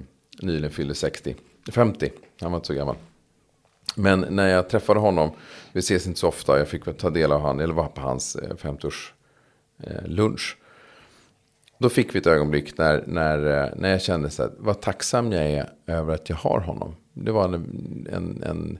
nyligen 0.42 0.70
fyllde 0.70 0.94
60. 0.94 1.36
50. 1.72 2.10
Han 2.40 2.52
var 2.52 2.58
inte 2.58 2.66
så 2.66 2.74
gammal. 2.74 2.96
Men 3.94 4.20
när 4.20 4.48
jag 4.48 4.68
träffade 4.68 5.00
honom. 5.00 5.30
Vi 5.72 5.80
ses 5.80 6.06
inte 6.06 6.20
så 6.20 6.28
ofta. 6.28 6.58
Jag 6.58 6.68
fick 6.68 6.98
ta 6.98 7.10
del 7.10 7.32
av 7.32 7.40
han. 7.40 7.60
Eller 7.60 7.74
var 7.74 7.88
på 7.88 8.00
hans 8.00 8.36
50-års 8.36 9.14
eh, 9.82 9.96
eh, 9.96 10.06
lunch. 10.06 10.56
Då 11.78 11.88
fick 11.88 12.14
vi 12.14 12.18
ett 12.18 12.26
ögonblick 12.26 12.78
när, 12.78 13.04
när, 13.06 13.64
eh, 13.64 13.70
när 13.76 13.90
jag 13.90 14.02
kände 14.02 14.30
så 14.30 14.42
här, 14.42 14.52
vad 14.58 14.80
tacksam 14.80 15.32
jag 15.32 15.50
är 15.50 15.72
över 15.86 16.14
att 16.14 16.28
jag 16.28 16.36
har 16.36 16.60
honom. 16.60 16.96
Det 17.12 17.32
var 17.32 17.44
en, 17.44 17.54
en, 18.12 18.42
en, 18.42 18.78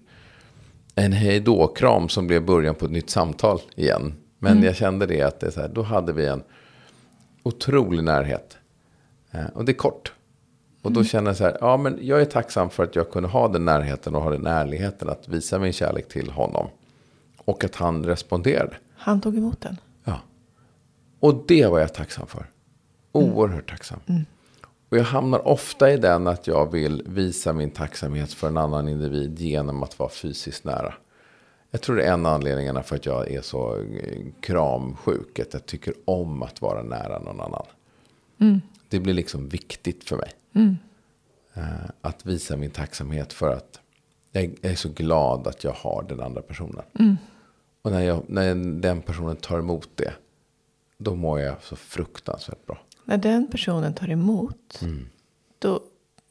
en 0.95 1.13
hejdå-kram 1.13 2.09
som 2.09 2.27
blev 2.27 2.45
början 2.45 2.75
på 2.75 2.85
ett 2.85 2.91
nytt 2.91 3.11
samtal 3.11 3.61
igen. 3.77 4.15
Men 4.39 4.53
mm. 4.53 4.65
jag 4.65 4.77
kände 4.77 5.07
det 5.07 5.23
att 5.23 5.41
det 5.41 5.51
så 5.51 5.61
här, 5.61 5.69
då 5.69 5.83
hade 5.83 6.13
vi 6.13 6.27
en 6.27 6.43
otrolig 7.43 8.05
närhet. 8.05 8.59
Och 9.55 9.65
det 9.65 9.73
är 9.73 9.77
kort. 9.77 10.13
Och 10.83 10.93
då 10.93 11.01
mm. 11.01 11.09
känner 11.09 11.31
jag 11.31 11.37
så 11.37 11.45
här, 11.45 11.57
ja 11.61 11.77
men 11.77 11.99
jag 12.03 12.21
är 12.21 12.25
tacksam 12.25 12.71
för 12.71 12.85
att 12.85 12.97
jag 12.97 13.11
kunde 13.11 13.29
ha 13.29 13.49
den 13.49 13.65
närheten 13.65 14.15
och 14.15 14.23
ha 14.23 14.31
den 14.31 14.47
ärligheten 14.47 15.09
att 15.09 15.29
visa 15.29 15.59
min 15.59 15.73
kärlek 15.73 16.09
till 16.09 16.31
honom. 16.31 16.69
Och 17.37 17.65
att 17.65 17.75
han 17.75 18.05
responderade. 18.05 18.77
Han 18.97 19.21
tog 19.21 19.37
emot 19.37 19.61
den. 19.61 19.77
Ja. 20.05 20.21
Och 21.21 21.45
det 21.49 21.67
var 21.67 21.79
jag 21.79 21.95
tacksam 21.95 22.27
för. 22.27 22.47
Oerhört 23.13 23.71
tacksam. 23.71 24.01
Mm. 24.07 24.25
Och 24.89 24.99
jag 24.99 25.05
hamnar 25.05 25.49
ofta 25.49 25.93
i 25.93 25.97
den 25.97 26.27
att 26.27 26.47
jag 26.47 26.73
vill 26.73 27.03
visa 27.07 27.53
min 27.53 27.71
tacksamhet 27.71 28.33
för 28.33 28.49
en 28.49 28.57
annan 28.57 28.89
individ 28.89 29.41
genom 29.41 29.83
att 29.83 29.99
vara 29.99 30.11
fysiskt 30.11 30.65
nära. 30.65 30.95
Jag 31.71 31.81
tror 31.81 31.97
det 31.97 32.03
är 32.03 32.13
en 32.13 32.27
av 32.27 32.35
anledningarna 32.35 32.83
för 32.83 32.97
att 32.97 33.07
jag 33.07 33.31
är 33.31 33.43
så 33.43 33.77
eh, 33.77 34.27
kramsjuk. 34.41 35.39
Att 35.39 35.53
jag 35.53 35.67
tycker 35.67 35.95
om 36.05 36.43
att 36.43 36.61
vara 36.61 36.83
nära 36.83 37.19
någon 37.19 37.41
annan. 37.41 37.67
Mm. 38.39 38.61
Det 38.89 39.01
blir 39.01 39.15
liksom 39.15 39.49
viktigt 39.49 40.05
för 40.05 40.17
mig. 40.17 40.31
Mm. 40.53 40.77
Uh, 41.57 41.91
att 42.01 42.27
visa 42.27 42.57
min 42.57 42.71
tacksamhet 42.71 43.33
för 43.33 43.53
att 43.53 43.81
jag 44.33 44.55
är 44.63 44.75
så 44.75 44.89
glad 44.89 45.47
att 45.47 45.65
jag 45.65 45.73
har 45.73 46.05
den 46.09 46.21
andra 46.21 46.43
personen. 46.43 46.85
Mm. 46.99 47.17
Och 47.83 47.91
när, 47.91 48.01
jag, 48.01 48.23
när 48.27 48.55
den 48.81 49.03
personen 49.03 49.37
tar 49.37 49.59
emot 49.59 49.89
det. 49.95 50.13
Då 50.99 51.15
mår 51.15 51.41
jag 51.41 51.63
så 51.63 51.77
fruktansvärt 51.77 52.67
bra. 52.67 52.79
När 53.05 53.17
den 53.17 53.47
personen 53.51 53.95
tar 53.95 54.11
emot, 54.11 54.79
mm. 54.83 55.09
då, 55.59 55.81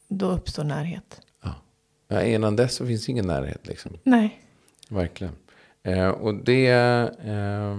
då 0.08 0.30
uppstår 0.30 0.64
närhet. 0.64 1.20
Ja. 1.42 1.54
ja, 2.08 2.22
innan 2.22 2.56
dess 2.56 2.74
så 2.74 2.86
finns 2.86 3.08
ingen 3.08 3.26
närhet 3.26 3.66
liksom. 3.66 3.98
Nej. 4.02 4.40
Verkligen. 4.88 5.32
Eh, 5.82 6.08
och 6.08 6.34
det, 6.34 6.68
eh, 7.24 7.76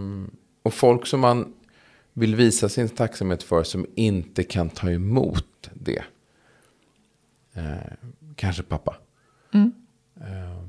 och 0.63 0.73
folk 0.73 1.07
som 1.07 1.19
man 1.19 1.53
vill 2.13 2.35
visa 2.35 2.69
sin 2.69 2.89
tacksamhet 2.89 3.43
för 3.43 3.63
som 3.63 3.85
inte 3.95 4.43
kan 4.43 4.69
ta 4.69 4.91
emot 4.91 5.69
det. 5.73 6.03
Eh, 7.53 7.75
kanske 8.35 8.63
pappa. 8.63 8.95
Mm. 9.53 9.71
Eh, 10.15 10.63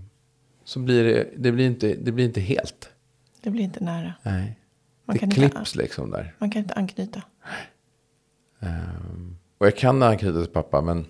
så 0.65 0.79
blir 0.79 1.05
det, 1.05 1.29
det, 1.37 1.53
blir 1.53 1.67
inte, 1.67 1.95
det 1.95 2.13
blir 2.13 2.25
inte 2.25 2.41
helt. 2.41 2.91
Det 3.43 3.51
blir 3.51 3.65
inte 3.65 3.85
nära. 3.85 4.15
Nej. 4.23 4.59
Man 5.05 5.17
det 5.17 5.35
klipps 5.35 5.57
inte, 5.57 5.79
liksom 5.79 6.11
där. 6.11 6.35
Man 6.39 6.51
kan 6.51 6.63
inte 6.63 6.75
anknyta. 6.75 7.23
Um, 8.61 9.37
och 9.59 9.67
jag 9.67 9.77
kan 9.77 10.03
anknyta 10.03 10.43
till 10.43 10.53
pappa, 10.53 10.81
men 10.81 11.07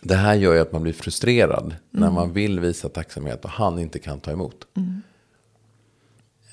det 0.00 0.14
här 0.14 0.34
gör 0.34 0.54
ju 0.54 0.60
att 0.60 0.72
man 0.72 0.82
blir 0.82 0.92
frustrerad 0.92 1.64
mm. 1.64 1.76
när 1.90 2.10
man 2.10 2.32
vill 2.32 2.60
visa 2.60 2.88
tacksamhet 2.88 3.44
och 3.44 3.50
han 3.50 3.78
inte 3.78 3.98
kan 3.98 4.20
ta 4.20 4.30
emot. 4.30 4.66
Mm. 4.76 5.02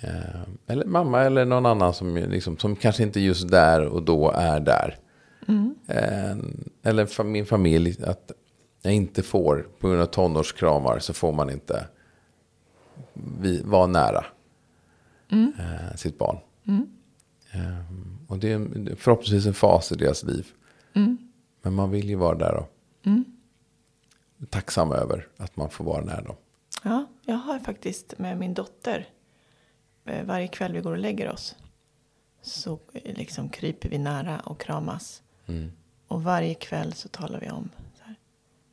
Um, 0.04 0.58
eller 0.67 0.86
mamma 0.86 1.22
eller 1.22 1.46
någon 1.46 1.65
annan 1.65 1.94
som, 1.94 2.15
liksom, 2.17 2.58
som 2.58 2.76
kanske 2.76 3.04
inte 3.04 3.20
just 3.20 3.50
där 3.50 3.86
och 3.86 4.04
då 4.04 4.32
är 4.32 4.60
där. 4.60 4.98
Mm. 5.47 5.75
Um, 5.88 6.69
eller 6.84 7.23
min 7.23 7.45
familj, 7.45 8.04
att 8.04 8.32
jag 8.82 8.93
inte 8.93 9.23
får, 9.23 9.67
på 9.80 9.88
grund 9.88 10.01
av 10.01 10.06
tonårskramar, 10.06 10.99
så 10.99 11.13
får 11.13 11.32
man 11.32 11.49
inte 11.49 11.88
vara 13.63 13.88
nära 13.88 14.25
uh, 15.34 15.95
sitt 15.95 16.17
barn. 16.17 16.38
Um, 16.65 18.17
och 18.27 18.38
det 18.38 18.51
är 18.51 18.95
förhoppningsvis 18.95 19.45
en 19.45 19.54
fas 19.54 19.91
i 19.91 19.95
deras 19.95 20.23
liv. 20.23 20.47
Mm. 20.93 21.17
Men 21.62 21.73
man 21.73 21.91
vill 21.91 22.10
ju 22.10 22.15
vara 22.15 22.38
där. 22.38 22.56
Och, 22.56 22.67
mm. 23.06 23.25
tacksam 24.49 24.91
över 24.91 25.27
att 25.38 25.58
man 25.58 25.69
får 25.69 25.86
vara 25.86 26.04
nära 26.04 26.21
dem. 26.21 26.36
Ja, 26.84 27.06
jag 27.25 27.36
har 27.36 27.60
faktiskt 27.60 28.19
med 28.19 28.38
min 28.38 28.54
dotter. 28.54 29.10
Varje 30.23 30.47
kväll 30.47 30.73
vi 30.73 30.82
går 30.82 30.91
och 30.91 30.97
lägger 30.97 31.30
oss. 31.30 31.56
Så 32.41 32.80
liksom 32.93 33.49
kryper 33.49 33.89
vi 33.89 33.97
nära 33.97 34.39
och 34.39 34.62
kramas. 34.62 35.21
Mm. 35.52 35.72
Och 36.08 36.24
varje 36.24 36.54
kväll 36.54 36.94
så 36.94 37.10
talar 37.10 37.40
vi 37.40 37.50
om. 37.50 37.70
Så, 37.98 38.04
här. 38.04 38.16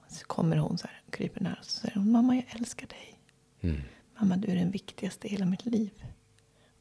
så 0.08 0.26
kommer 0.26 0.56
hon 0.56 0.78
så 0.78 0.86
här 0.86 1.02
och 1.06 1.12
kryper 1.12 1.40
nära. 1.40 1.56
Och 1.60 1.64
så 1.64 1.80
säger 1.80 1.94
hon. 1.94 2.10
Mamma 2.10 2.36
jag 2.36 2.44
älskar 2.48 2.86
dig. 2.86 3.20
Mm. 3.60 3.80
Mamma 4.20 4.36
du 4.36 4.48
är 4.48 4.56
den 4.56 4.70
viktigaste 4.70 5.26
i 5.26 5.30
hela 5.30 5.46
mitt 5.46 5.66
liv. 5.66 6.04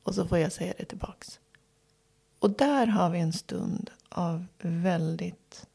Och 0.04 0.16
så 0.16 0.28
får 0.28 0.38
jag 0.38 0.52
säga 0.52 0.74
det 0.78 0.86
tillbaks. 0.86 1.40
Och 2.40 2.50
där 2.52 2.88
har 2.88 3.10
vi 3.10 3.20
en 3.20 3.34
stund 3.34 3.90
av 4.10 4.46
väldigt 4.62 5.68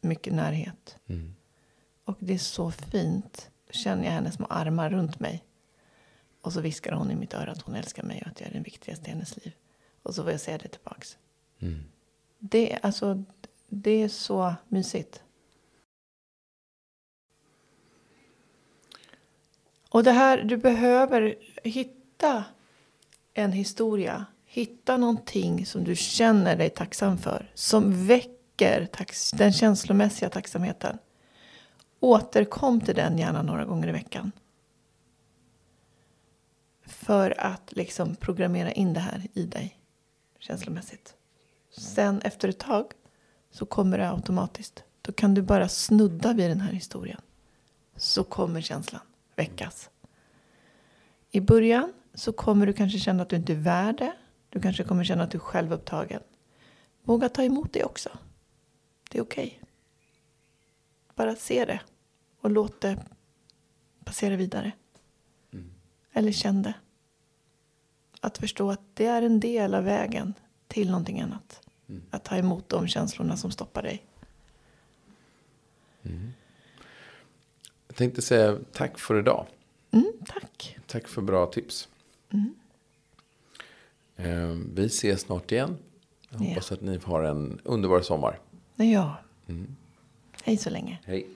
mycket 0.00 0.32
närhet. 0.34 0.98
Mm. 1.06 1.34
Och 2.04 2.16
det 2.18 2.34
är 2.34 2.38
så 2.38 2.70
fint. 2.70 3.50
Då 3.66 3.72
känner 3.72 4.04
jag 4.04 4.12
hennes 4.12 4.34
små 4.34 4.46
armar 4.46 4.90
runt 4.90 5.20
mig. 5.20 5.44
Och 6.40 6.52
så 6.52 6.60
viskar 6.60 6.92
hon 6.92 7.10
i 7.10 7.14
mitt 7.14 7.34
öra 7.34 7.52
att 7.52 7.62
hon 7.62 7.74
älskar 7.74 8.02
mig 8.02 8.22
och 8.22 8.28
att 8.28 8.40
jag 8.40 8.48
är 8.48 8.52
den 8.52 8.62
viktigaste 8.62 9.06
i 9.06 9.10
hennes 9.10 9.36
liv. 9.36 9.52
Och 10.02 10.14
så 10.14 10.22
får 10.22 10.32
jag 10.32 10.40
säga 10.40 10.58
det 10.58 10.68
tillbaks. 10.68 11.18
Mm. 11.58 11.84
Det, 12.38 12.78
alltså, 12.82 13.24
det 13.74 14.02
är 14.02 14.08
så 14.08 14.54
mysigt. 14.68 15.22
Och 19.88 20.04
det 20.04 20.12
här, 20.12 20.42
du 20.42 20.56
behöver 20.56 21.34
hitta 21.64 22.44
en 23.34 23.52
historia. 23.52 24.26
Hitta 24.44 24.96
någonting 24.96 25.66
som 25.66 25.84
du 25.84 25.96
känner 25.96 26.56
dig 26.56 26.70
tacksam 26.70 27.18
för. 27.18 27.50
Som 27.54 28.06
väcker 28.06 28.88
den 29.32 29.52
känslomässiga 29.52 30.30
tacksamheten. 30.30 30.98
Återkom 32.00 32.80
till 32.80 32.94
den 32.94 33.18
gärna 33.18 33.42
några 33.42 33.64
gånger 33.64 33.88
i 33.88 33.92
veckan. 33.92 34.32
För 36.86 37.40
att 37.40 37.72
liksom 37.72 38.16
programmera 38.16 38.72
in 38.72 38.92
det 38.92 39.00
här 39.00 39.26
i 39.34 39.42
dig 39.42 39.78
känslomässigt. 40.38 41.14
Sen 41.70 42.20
efter 42.20 42.48
ett 42.48 42.58
tag 42.58 42.86
så 43.54 43.66
kommer 43.66 43.98
det 43.98 44.10
automatiskt. 44.10 44.84
Då 45.02 45.12
kan 45.12 45.34
du 45.34 45.42
bara 45.42 45.68
snudda 45.68 46.32
vid 46.32 46.50
den 46.50 46.60
här 46.60 46.72
historien. 46.72 47.20
Så 47.96 48.24
kommer 48.24 48.60
känslan 48.60 49.00
väckas. 49.36 49.90
I 51.30 51.40
början 51.40 51.92
så 52.14 52.32
kommer 52.32 52.66
du 52.66 52.72
kanske 52.72 52.98
känna 52.98 53.22
att 53.22 53.28
du 53.28 53.36
inte 53.36 53.52
är 53.52 53.56
värd 53.56 53.98
det. 53.98 54.12
Du 54.48 54.60
kanske 54.60 54.84
kommer 54.84 55.04
känna 55.04 55.24
att 55.24 55.30
du 55.30 55.38
är 55.38 55.40
självupptagen. 55.40 56.20
Våga 57.02 57.28
ta 57.28 57.42
emot 57.42 57.72
det 57.72 57.84
också. 57.84 58.08
Det 59.10 59.18
är 59.18 59.22
okej. 59.22 59.60
Bara 61.14 61.36
se 61.36 61.64
det 61.64 61.80
och 62.40 62.50
låt 62.50 62.80
det 62.80 62.98
passera 64.04 64.36
vidare. 64.36 64.72
Eller 66.12 66.32
känn 66.32 66.62
det. 66.62 66.74
Att 68.20 68.38
förstå 68.38 68.70
att 68.70 68.80
det 68.94 69.06
är 69.06 69.22
en 69.22 69.40
del 69.40 69.74
av 69.74 69.84
vägen 69.84 70.34
till 70.68 70.90
någonting 70.90 71.20
annat. 71.20 71.63
Att 72.10 72.24
ta 72.24 72.36
emot 72.36 72.68
de 72.68 72.88
känslorna 72.88 73.36
som 73.36 73.50
stoppar 73.50 73.82
dig. 73.82 74.04
Jag 77.86 77.96
tänkte 77.96 78.22
säga 78.22 78.58
tack 78.72 78.98
för 78.98 79.18
idag. 79.18 79.46
Mm, 79.90 80.12
tack. 80.26 80.76
Tack 80.86 81.08
för 81.08 81.22
bra 81.22 81.46
tips. 81.46 81.88
Eh, 84.16 84.48
Vi 84.74 84.86
ses 84.86 85.20
snart 85.20 85.52
igen. 85.52 85.76
Jag 86.30 86.40
Ja. 86.42 86.48
hoppas 86.48 86.72
att 86.72 86.80
ni 86.80 86.98
har 87.04 87.22
en 87.22 87.60
underbar 87.64 88.00
sommar. 88.00 88.38
Ja. 88.76 89.16
Hej 90.42 90.56
så 90.56 90.70
länge. 90.70 90.98
Hej. 91.04 91.26